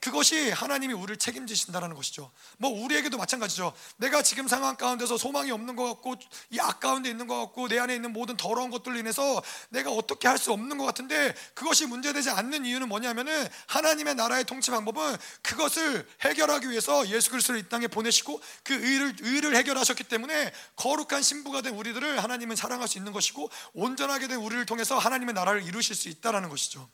그것이 0.00 0.50
하나님이 0.50 0.94
우리를 0.94 1.16
책임지신다는 1.16 1.94
것이죠. 1.94 2.30
뭐 2.58 2.70
우리에게도 2.70 3.16
마찬가지죠. 3.18 3.72
내가 3.96 4.22
지금 4.22 4.46
상황 4.46 4.76
가운데서 4.76 5.16
소망이 5.18 5.50
없는 5.50 5.74
것 5.74 5.84
같고 5.84 6.14
이 6.50 6.58
악 6.60 6.80
가운데 6.80 7.08
있는 7.10 7.26
것 7.26 7.38
같고 7.40 7.68
내 7.68 7.78
안에 7.78 7.94
있는 7.94 8.12
모든 8.12 8.36
더러운 8.36 8.70
것들로 8.70 8.96
인해서 8.98 9.42
내가 9.70 9.90
어떻게 9.90 10.28
할 10.28 10.36
수 10.36 10.52
없는 10.52 10.76
것 10.76 10.84
같은데 10.84 11.34
그것이 11.54 11.86
문제되지 11.86 12.28
않는 12.30 12.66
이유는 12.66 12.88
뭐냐면은 12.88 13.48
하나님의 13.68 14.14
나라의 14.16 14.44
통치 14.44 14.70
방법은 14.70 15.16
그것을 15.42 16.06
해결하기 16.20 16.68
위해서 16.70 17.08
예수 17.08 17.30
그리스도를 17.30 17.60
이 17.60 17.68
땅에 17.70 17.86
보내시고 17.86 18.40
그 18.62 18.74
의를 18.74 19.16
의를 19.20 19.56
해결하셨기 19.56 20.04
때문에 20.04 20.52
거룩한 20.76 21.22
신부가 21.22 21.62
된 21.62 21.74
우리들을 21.74 22.22
하나님은 22.22 22.54
사랑할 22.54 22.86
수 22.86 22.98
있는 22.98 23.12
것이고 23.12 23.50
온전하게 23.72 24.28
된 24.28 24.38
우리를 24.38 24.66
통해서 24.66 24.98
하나님의 24.98 25.34
나라를 25.34 25.62
이루실 25.62 25.96
수 25.96 26.10
있다라는 26.10 26.50
것이죠. 26.50 26.86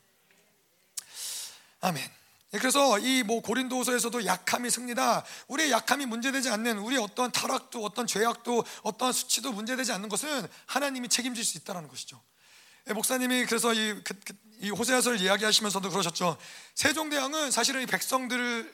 아멘. 1.81 2.22
예, 2.53 2.57
그래서 2.59 2.99
이 2.99 3.23
뭐 3.23 3.41
고린도서에서도 3.41 4.25
약함이 4.25 4.69
승리다. 4.69 5.23
우리의 5.47 5.71
약함이 5.71 6.05
문제되지 6.05 6.49
않는 6.49 6.77
우리 6.79 6.97
어떤 6.97 7.31
타락도 7.31 7.83
어떤 7.83 8.05
죄악도 8.05 8.65
어떤 8.83 9.11
수치도 9.13 9.53
문제되지 9.53 9.91
않는 9.93 10.09
것은 10.09 10.47
하나님이 10.65 11.07
책임질 11.09 11.43
수 11.43 11.57
있다는 11.57 11.87
것이죠. 11.87 12.21
예, 12.89 12.93
목사님이 12.93 13.45
그래서 13.45 13.73
이, 13.73 14.03
그, 14.03 14.13
그, 14.25 14.33
이 14.59 14.69
호세아서를 14.69 15.21
이야기하시면서도 15.21 15.89
그러셨죠. 15.89 16.37
세종대왕은 16.75 17.51
사실은 17.51 17.81
이 17.81 17.85
백성들에게 17.85 18.67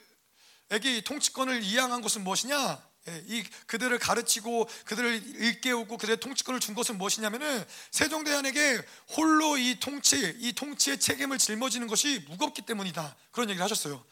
이 0.84 1.02
통치권을 1.04 1.64
이양한 1.64 2.02
것은 2.02 2.24
무엇이냐? 2.24 2.89
예, 3.10 3.24
이 3.28 3.44
그들을 3.66 3.98
가르치고 3.98 4.70
그들을 4.86 5.22
일깨우고 5.36 5.98
그들의 5.98 6.20
통치권을 6.20 6.60
준 6.60 6.76
것은 6.76 6.98
무엇이냐면은 6.98 7.64
세종대왕에게 7.92 8.82
홀로 9.18 9.58
이 9.58 9.78
통치 9.80 10.36
이 10.40 10.54
통치의 10.54 11.00
책임을 11.00 11.38
짊어지는 11.38 11.88
것이 11.88 12.24
무겁기 12.30 12.62
때문이다 12.62 13.16
그런 13.32 13.50
얘기를 13.50 13.64
하셨어요. 13.64 14.04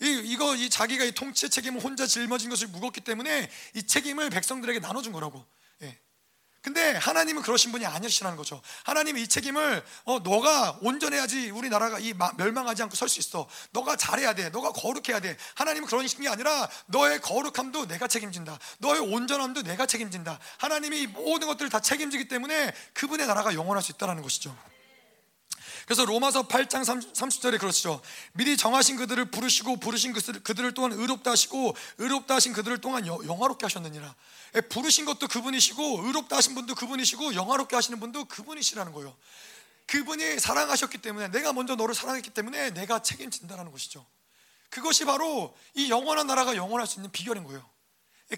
이 0.00 0.22
이거 0.24 0.54
이 0.54 0.68
자기가 0.68 1.04
이 1.04 1.12
통치의 1.12 1.50
책임을 1.50 1.82
혼자 1.82 2.06
짊어진 2.06 2.50
것이 2.50 2.66
무겁기 2.66 3.00
때문에 3.00 3.50
이 3.74 3.82
책임을 3.82 4.30
백성들에게 4.30 4.80
나눠준 4.80 5.12
거라고. 5.12 5.44
근데 6.62 6.92
하나님은 6.92 7.42
그러신 7.42 7.72
분이 7.72 7.84
아니시라는 7.84 8.36
거죠. 8.36 8.62
하나님이 8.84 9.22
이 9.22 9.28
책임을 9.28 9.84
어, 10.04 10.20
너가 10.20 10.78
온전해야지 10.80 11.50
우리나라가 11.50 11.98
이 11.98 12.14
멸망하지 12.36 12.84
않고 12.84 12.94
설 12.94 13.08
수 13.08 13.18
있어. 13.18 13.48
너가 13.72 13.96
잘해야 13.96 14.34
돼. 14.34 14.48
너가 14.50 14.72
거룩해야 14.72 15.20
돼. 15.20 15.36
하나님은 15.56 15.88
그런 15.88 16.06
식이 16.06 16.26
아니라 16.28 16.68
너의 16.86 17.20
거룩함도 17.20 17.86
내가 17.88 18.06
책임진다. 18.06 18.58
너의 18.78 19.00
온전함도 19.00 19.62
내가 19.62 19.86
책임진다. 19.86 20.38
하나님이 20.58 21.08
모든 21.08 21.48
것들을 21.48 21.68
다 21.68 21.80
책임지기 21.80 22.28
때문에 22.28 22.72
그분의 22.94 23.26
나라가 23.26 23.52
영원할 23.54 23.82
수 23.82 23.90
있다는 23.92 24.22
것이죠. 24.22 24.56
그래서 25.84 26.04
로마서 26.04 26.48
8장 26.48 26.82
30절에 27.12 27.58
그렇죠. 27.58 28.00
미리 28.32 28.56
정하신 28.56 28.96
그들을 28.96 29.24
부르시고 29.26 29.76
부르신 29.76 30.12
그들을 30.12 30.74
또한 30.74 30.92
의롭다 30.92 31.32
하시고 31.32 31.74
의롭다 31.98 32.36
하신 32.36 32.52
그들을 32.52 32.78
또한 32.78 33.06
영화롭게 33.06 33.66
하셨느니라. 33.66 34.14
예, 34.54 34.60
부르신 34.60 35.04
것도 35.04 35.28
그분이시고 35.28 36.02
의롭다 36.04 36.36
하신 36.36 36.54
분도 36.54 36.74
그분이시고 36.74 37.34
영화롭게 37.34 37.76
하시는 37.76 37.98
분도 37.98 38.24
그분이시라는 38.24 38.92
거예요. 38.92 39.16
그분이 39.86 40.38
사랑하셨기 40.38 40.98
때문에 40.98 41.28
내가 41.28 41.52
먼저 41.52 41.74
너를 41.74 41.94
사랑했기 41.94 42.30
때문에 42.30 42.70
내가 42.70 43.02
책임진다라는 43.02 43.72
것이죠. 43.72 44.06
그것이 44.70 45.04
바로 45.04 45.54
이 45.74 45.90
영원한 45.90 46.26
나라가 46.26 46.56
영원할 46.56 46.86
수 46.86 46.98
있는 46.98 47.10
비결인 47.10 47.44
거예요. 47.44 47.68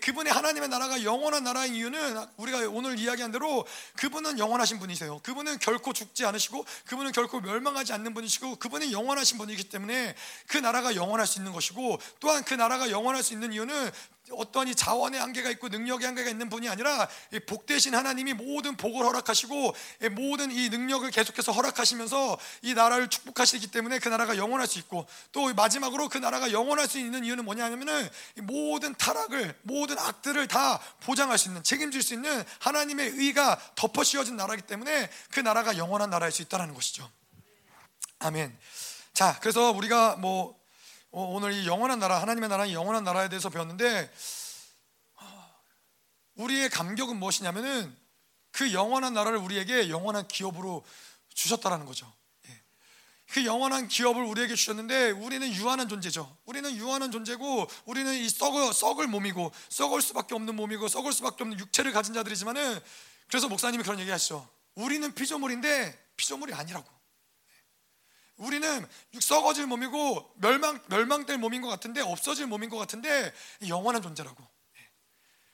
그분의 0.00 0.32
하나님의 0.32 0.68
나라가 0.68 1.02
영원한 1.02 1.44
나라인 1.44 1.74
이유는 1.74 2.26
우리가 2.36 2.68
오늘 2.70 2.98
이야기한 2.98 3.30
대로 3.30 3.66
그분은 3.96 4.38
영원하신 4.38 4.78
분이세요. 4.78 5.20
그분은 5.22 5.58
결코 5.58 5.92
죽지 5.92 6.24
않으시고 6.26 6.64
그분은 6.86 7.12
결코 7.12 7.40
멸망하지 7.40 7.92
않는 7.92 8.14
분이시고 8.14 8.56
그분이 8.56 8.92
영원하신 8.92 9.38
분이기 9.38 9.64
때문에 9.64 10.14
그 10.48 10.58
나라가 10.58 10.96
영원할 10.96 11.26
수 11.26 11.38
있는 11.38 11.52
것이고 11.52 11.98
또한 12.20 12.44
그 12.44 12.54
나라가 12.54 12.90
영원할 12.90 13.22
수 13.22 13.32
있는 13.32 13.52
이유는 13.52 13.90
어떤 14.32 14.68
이 14.68 14.74
자원의 14.74 15.20
한계가 15.20 15.50
있고 15.50 15.68
능력의 15.68 16.06
한계가 16.06 16.30
있는 16.30 16.48
분이 16.48 16.68
아니라 16.68 17.08
복 17.46 17.66
대신 17.66 17.94
하나님이 17.94 18.32
모든 18.34 18.76
복을 18.76 19.04
허락하시고 19.04 19.74
모든 20.12 20.50
이 20.50 20.70
능력을 20.70 21.10
계속해서 21.10 21.52
허락하시면서 21.52 22.38
이 22.62 22.74
나라를 22.74 23.08
축복하시기 23.08 23.66
때문에 23.70 23.98
그 23.98 24.08
나라가 24.08 24.36
영원할 24.36 24.66
수 24.66 24.78
있고 24.78 25.06
또 25.32 25.52
마지막으로 25.52 26.08
그 26.08 26.18
나라가 26.18 26.52
영원할 26.52 26.88
수 26.88 26.98
있는 26.98 27.24
이유는 27.24 27.44
뭐냐면은 27.44 28.08
모든 28.42 28.94
타락을 28.94 29.54
모든 29.62 29.98
악들을 29.98 30.48
다 30.48 30.80
보장할 31.00 31.36
수 31.36 31.48
있는 31.48 31.62
책임질 31.62 32.02
수 32.02 32.14
있는 32.14 32.44
하나님의 32.60 33.10
의가 33.10 33.60
덮어 33.74 34.04
씌워진 34.04 34.36
나라이기 34.36 34.66
때문에 34.66 35.10
그 35.30 35.40
나라가 35.40 35.76
영원한 35.76 36.10
나라일 36.10 36.32
수 36.32 36.40
있다는 36.42 36.72
것이죠. 36.72 37.10
아멘. 38.20 38.56
자, 39.12 39.38
그래서 39.40 39.70
우리가 39.70 40.16
뭐 40.16 40.50
어, 40.50 40.63
오늘 41.16 41.52
이 41.52 41.66
영원한 41.66 42.00
나라, 42.00 42.20
하나님의 42.20 42.48
나라, 42.48 42.70
영원한 42.72 43.04
나라에 43.04 43.28
대해서 43.28 43.48
배웠는데 43.48 44.10
우리의 46.34 46.68
감격은 46.70 47.16
무엇이냐면은 47.16 47.96
그 48.50 48.72
영원한 48.72 49.14
나라를 49.14 49.38
우리에게 49.38 49.90
영원한 49.90 50.26
기업으로 50.26 50.84
주셨다라는 51.32 51.86
거죠. 51.86 52.12
예. 52.48 52.62
그 53.30 53.44
영원한 53.44 53.86
기업을 53.86 54.24
우리에게 54.24 54.56
주셨는데 54.56 55.12
우리는 55.12 55.52
유한한 55.54 55.88
존재죠. 55.88 56.36
우리는 56.46 56.74
유한한 56.76 57.12
존재고 57.12 57.68
우리는 57.84 58.12
이 58.12 58.28
썩어, 58.28 58.72
썩을 58.72 59.06
몸이고 59.06 59.52
썩을 59.68 60.02
수밖에 60.02 60.34
없는 60.34 60.56
몸이고 60.56 60.88
썩을 60.88 61.12
수밖에 61.12 61.44
없는 61.44 61.60
육체를 61.60 61.92
가진 61.92 62.14
자들이지만은 62.14 62.80
그래서 63.28 63.48
목사님이 63.48 63.84
그런 63.84 64.00
얘기 64.00 64.10
하시죠. 64.10 64.48
우리는 64.74 65.14
피조물인데 65.14 66.12
피조물이 66.16 66.54
아니라고. 66.54 66.93
우리는 68.36 68.86
썩어질 69.20 69.66
몸이고 69.66 70.34
멸망 70.36 70.80
멸망될 70.88 71.38
몸인 71.38 71.62
것 71.62 71.68
같은데 71.68 72.00
없어질 72.00 72.46
몸인 72.46 72.68
것 72.68 72.76
같은데 72.76 73.32
영원한 73.68 74.02
존재라고. 74.02 74.42
예. 74.76 74.88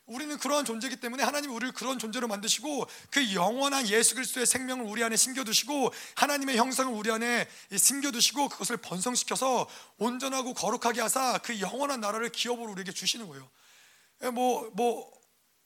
우리는 0.07 0.39
그러한 0.39 0.65
존재이기 0.65 0.97
때문에 0.97 1.23
하나님이 1.23 1.53
우리를 1.53 1.75
그런 1.75 1.99
존재로 1.99 2.27
만드시고 2.27 2.87
그 3.11 3.35
영원한 3.35 3.87
예수 3.89 4.15
그리스도의 4.15 4.47
생명을 4.47 4.87
우리 4.87 5.05
안에 5.05 5.17
심겨 5.17 5.45
두시고 5.45 5.93
하나님의 6.17 6.57
형상을 6.57 6.93
우리 6.93 7.11
안에 7.11 7.47
심겨 7.77 8.13
두시고 8.13 8.49
그것을 8.49 8.79
번성시켜서 8.79 9.69
온전하고 9.99 10.55
거룩하게 10.55 11.03
하사 11.03 11.39
그 11.39 11.61
영원한 11.61 12.01
나라를 12.01 12.31
기업으로 12.31 12.73
우리에게 12.73 12.93
주시는 12.93 13.29
거예요. 13.29 13.49
예, 14.23 14.31
뭐, 14.31 14.71
뭐, 14.75 15.20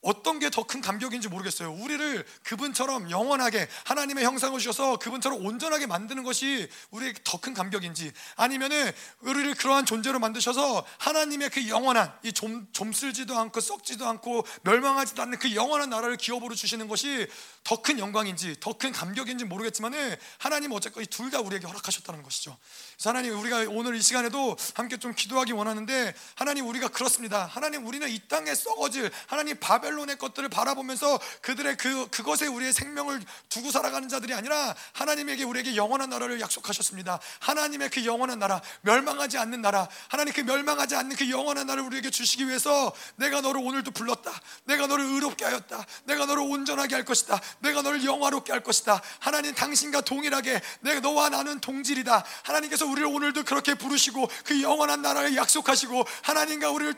어떤 0.04 0.38
게 0.38 0.50
더 0.50 0.64
큰 0.64 0.80
감격인지 0.80 1.28
모르겠어요. 1.28 1.72
우리를 1.72 2.24
그분처럼 2.44 3.10
영원하게 3.10 3.68
하나님의 3.84 4.24
형상을 4.24 4.58
주셔서 4.58 4.98
그분처럼 4.98 5.44
온전하게 5.44 5.86
만드는 5.86 6.22
것이 6.22 6.68
우리에게 6.90 7.20
더 7.24 7.38
큰 7.38 7.52
감격인지 7.54 8.12
아니면은 8.36 8.92
우리를 9.20 9.54
그러한 9.56 9.84
존재로 9.86 10.18
만드셔서 10.20 10.86
하나님의 10.98 11.50
그 11.50 11.68
영원한 11.68 12.12
이 12.22 12.32
좀, 12.32 12.66
좀쓸지도 12.72 13.36
않고 13.36 13.60
썩지도 13.60 14.06
않고 14.06 14.46
멸망하지도 14.62 15.20
않는 15.22 15.38
그 15.38 15.54
영원한 15.54 15.90
나라를 15.90 16.16
기업으로 16.16 16.54
주시는 16.54 16.86
것이 16.88 17.26
더 17.64 17.82
큰 17.82 17.98
영광인지 17.98 18.56
더 18.60 18.72
큰 18.78 18.92
감격인지 18.92 19.44
모르겠지만은 19.46 20.16
하나님 20.38 20.72
어쨌건 20.72 21.04
둘 21.06 21.30
다 21.30 21.40
우리에게 21.40 21.66
허락하셨다는 21.66 22.22
것이죠. 22.22 22.56
하나님 23.04 23.38
우리가 23.38 23.64
오늘 23.70 23.96
이 23.96 24.02
시간에도 24.02 24.56
함께 24.74 24.98
좀 24.98 25.14
기도하기 25.14 25.52
원하는데 25.52 26.14
하나님 26.36 26.68
우리가 26.68 26.88
그렇습니다. 26.88 27.46
하나님 27.46 27.86
우리는 27.86 28.08
이 28.08 28.20
땅에 28.28 28.54
썩어질 28.54 29.10
하나님 29.26 29.58
바벨 29.58 29.93
론의 29.94 30.18
것들을 30.18 30.48
바라보면서 30.48 31.18
그들의 31.40 31.76
그 31.76 32.08
그것에 32.10 32.46
우리의 32.46 32.72
생명을 32.72 33.22
두고 33.48 33.70
살아가는 33.70 34.08
자들이 34.08 34.34
아니라 34.34 34.74
하나님에게 34.92 35.44
우리에게 35.44 35.76
영원한 35.76 36.10
나라를 36.10 36.40
약속하셨습니다. 36.40 37.20
하나님의 37.40 37.90
그 37.90 38.04
영원한 38.04 38.38
나라, 38.38 38.60
멸망하지 38.82 39.38
않는 39.38 39.62
나라, 39.62 39.88
하나님 40.08 40.32
그 40.32 40.40
멸망하지 40.40 40.96
않는 40.96 41.16
그 41.16 41.30
영원한 41.30 41.66
나라를 41.66 41.86
우리에게 41.86 42.10
주시기 42.10 42.48
위해서 42.48 42.92
내가 43.16 43.40
너를 43.40 43.60
오늘도 43.64 43.90
불렀다. 43.92 44.32
내가 44.64 44.86
너를 44.86 45.04
의롭게 45.04 45.44
하였다. 45.44 45.84
내가 46.04 46.26
너를 46.26 46.42
온전하게 46.42 46.94
할 46.94 47.04
것이다. 47.04 47.40
내가 47.60 47.82
너를 47.82 48.04
영화롭게 48.04 48.52
할 48.52 48.62
것이다. 48.62 49.00
하나님 49.18 49.54
당신과 49.54 50.02
동일하게 50.02 50.60
내가 50.80 51.00
너와 51.00 51.28
나는 51.28 51.60
동질이다. 51.60 52.24
하나님께서 52.42 52.86
우리를 52.86 53.06
오늘도 53.06 53.44
그렇게 53.44 53.74
부르시고 53.74 54.28
그 54.44 54.62
영원한 54.62 55.02
나라를 55.02 55.36
약속하시고 55.36 56.04
하나님과 56.22 56.70
우리를 56.70 56.94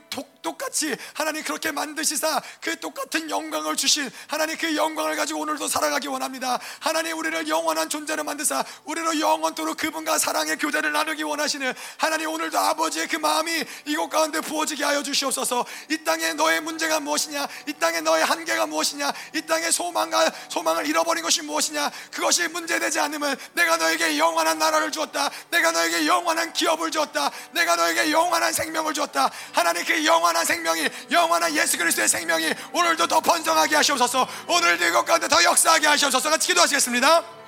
똑같이 0.47 0.95
하나님 1.13 1.43
그렇게 1.43 1.73
만드시사 1.73 2.41
그 2.61 2.79
똑같은 2.79 3.29
영광을 3.29 3.75
주신 3.75 4.09
하나님 4.29 4.57
그 4.57 4.77
영광을 4.77 5.17
가지고 5.17 5.41
오늘도 5.41 5.67
살아가기 5.67 6.07
원합니다. 6.07 6.61
하나님 6.79 7.19
우리를 7.19 7.49
영원한 7.49 7.89
존재로 7.89 8.23
만드사 8.23 8.65
우리로 8.85 9.19
영원토록 9.19 9.77
그분과 9.77 10.19
사랑의 10.19 10.57
교제를 10.59 10.93
나누기 10.93 11.25
원하시는 11.25 11.75
하나님 11.97 12.31
오늘도 12.31 12.57
아버지의 12.57 13.09
그 13.09 13.17
마음이 13.17 13.65
이곳 13.87 14.09
가운데 14.09 14.41
부어지게 14.41 14.85
하여 14.85 15.03
주시옵소서. 15.03 15.67
이 15.91 16.05
땅에 16.05 16.33
너의 16.35 16.61
문제가 16.61 17.01
무엇이냐? 17.01 17.49
이 17.67 17.73
땅에 17.73 18.01
너의 18.01 18.25
한계가 18.25 18.67
무엇이냐? 18.67 19.13
이 19.35 19.43
땅에 19.43 19.73
소망과 19.73 20.31
소망을 20.49 20.87
잃어버린 20.87 21.25
것이 21.25 21.43
무엇이냐? 21.43 21.91
그것이 22.13 22.47
문제되지 22.47 23.01
않으면 23.01 23.37
내가 23.55 23.79
너에게 23.79 24.17
영원한 24.17 24.61
나라를 24.61 24.93
주었다. 24.93 25.29
내가 25.51 25.73
너에게 25.73 26.07
영원한 26.07 26.53
기업을 26.53 26.93
주었다. 26.93 27.33
내가 27.51 27.75
너에게 27.75 28.13
영원한 28.13 28.53
생명을 28.53 28.95
주었다. 28.95 29.29
하나님 29.53 29.85
그 29.85 30.05
영원한 30.05 30.36
생명이 30.45 30.89
영원한 31.11 31.55
예수 31.55 31.79
그리스도의 31.79 32.09
생명이 32.09 32.53
오늘도 32.73 33.07
더 33.07 33.21
번성하게 33.21 33.77
하시옵소서. 33.77 34.29
오늘도 34.49 34.85
이것 34.87 35.05
가운데 35.05 35.29
더 35.29 35.43
역사하게 35.43 35.87
하시옵소서. 35.87 36.31
같이 36.31 36.49
기도하시겠습니다. 36.49 37.46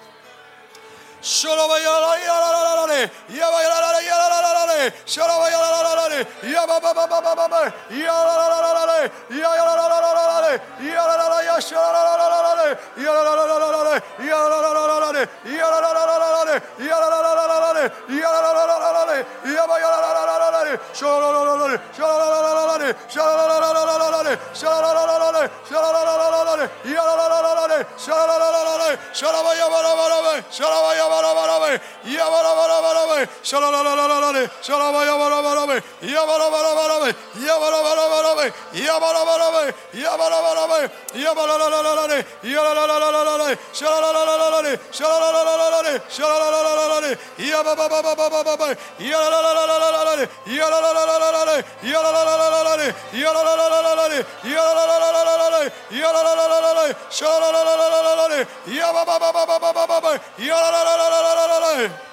셔라 30.50 30.98
바 31.08 31.38
야라야라라 60.98 62.07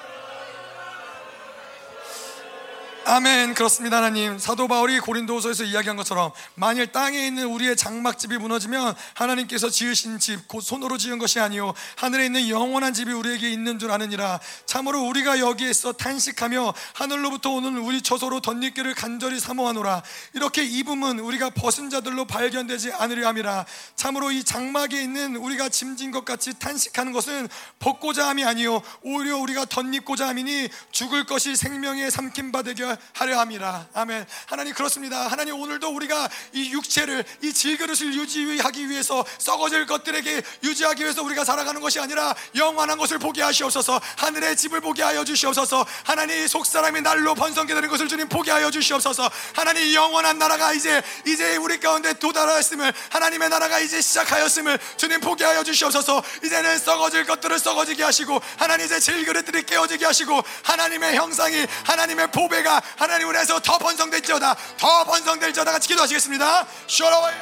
아멘. 3.08 3.54
그렇습니다 3.54 3.98
하나님. 3.98 4.36
사도 4.36 4.66
바울이 4.66 4.98
고린도후서에서 4.98 5.62
이야기한 5.62 5.96
것처럼 5.96 6.32
만일 6.56 6.90
땅에 6.90 7.24
있는 7.24 7.44
우리의 7.44 7.76
장막집이 7.76 8.36
무너지면 8.38 8.96
하나님께서 9.14 9.70
지으신 9.70 10.18
집 10.18 10.48
곧 10.48 10.60
손으로 10.60 10.98
지은 10.98 11.18
것이 11.18 11.38
아니요 11.38 11.72
하늘에 11.94 12.26
있는 12.26 12.48
영원한 12.48 12.92
집이 12.94 13.12
우리에게 13.12 13.48
있는 13.48 13.78
줄 13.78 13.92
아느니라. 13.92 14.40
참으로 14.66 15.02
우리가 15.02 15.38
여기에서 15.38 15.92
탄식하며 15.92 16.74
하늘로부터 16.94 17.50
오는 17.50 17.78
우리 17.78 18.02
처소로 18.02 18.40
덧입기를 18.40 18.94
간절히 18.94 19.38
사모하노라. 19.38 20.02
이렇게 20.32 20.64
입음은 20.64 21.20
우리가 21.20 21.50
벗은 21.50 21.90
자들로 21.90 22.24
발견되지 22.24 22.92
않으려 22.92 23.28
함이라. 23.28 23.66
참으로 23.94 24.32
이 24.32 24.42
장막에 24.42 25.00
있는 25.00 25.36
우리가 25.36 25.68
짐진 25.68 26.10
것 26.10 26.24
같이 26.24 26.58
탄식하는 26.58 27.12
것은 27.12 27.48
벗고자 27.78 28.26
함이 28.30 28.44
아니요 28.44 28.82
오히려 29.02 29.38
우리가 29.38 29.66
덧입고자 29.66 30.26
함이니 30.26 30.70
죽을 30.90 31.24
것이 31.24 31.54
생명의 31.54 32.10
삼킴 32.10 32.50
받으게 32.50 32.95
하려 33.12 33.38
함이라. 33.40 33.88
아멘. 33.94 34.26
하나님 34.46 34.74
그렇습니다. 34.74 35.28
하나님 35.28 35.58
오늘도 35.60 35.88
우리가 35.88 36.28
이 36.52 36.70
육체를 36.72 37.24
이 37.42 37.52
질그릇을 37.52 38.14
유지하기 38.14 38.88
위해서 38.88 39.24
썩어질 39.38 39.86
것들에게 39.86 40.42
유지하기 40.62 41.02
위해서 41.02 41.22
우리가 41.22 41.44
살아가는 41.44 41.80
것이 41.80 42.00
아니라 42.00 42.34
영원한 42.54 42.98
것을 42.98 43.18
보게 43.18 43.42
하시옵소서. 43.42 44.00
하늘의 44.16 44.56
집을 44.56 44.80
보게 44.80 45.02
하여 45.02 45.24
주시옵소서. 45.24 45.86
하나님 46.04 46.46
속 46.46 46.66
사람이 46.66 47.00
날로 47.00 47.34
번성게 47.34 47.74
되는 47.74 47.88
것을 47.88 48.08
주님 48.08 48.28
보게 48.28 48.50
하여 48.50 48.70
주시옵소서. 48.70 49.30
하나님 49.54 49.92
영원한 49.94 50.38
나라가 50.38 50.72
이제 50.72 51.02
이제 51.26 51.56
우리 51.56 51.78
가운데 51.80 52.12
도달하였음을 52.14 52.92
하나님의 53.10 53.48
나라가 53.48 53.78
이제 53.78 54.00
시작하였음을 54.00 54.78
주님 54.96 55.20
보게 55.20 55.44
하여 55.44 55.62
주시옵소서. 55.62 56.22
이제는 56.44 56.78
썩어질 56.78 57.24
것들을 57.26 57.58
썩어지게 57.58 58.02
하시고 58.02 58.40
하나님 58.56 58.86
이제 58.86 59.00
질그릇들이 59.00 59.64
깨어지게 59.64 60.04
하시고 60.04 60.42
하나님의 60.62 61.16
형상이 61.16 61.66
하나님의 61.84 62.30
보배가 62.30 62.82
하나님 62.96 63.28
우리에서 63.28 63.58
더 63.60 63.78
번성될지어다. 63.78 64.56
더 64.78 65.04
번성될지어다. 65.04 65.72
같이 65.72 65.88
기도하시겠습니다. 65.88 66.66
셔라와이. 66.86 67.34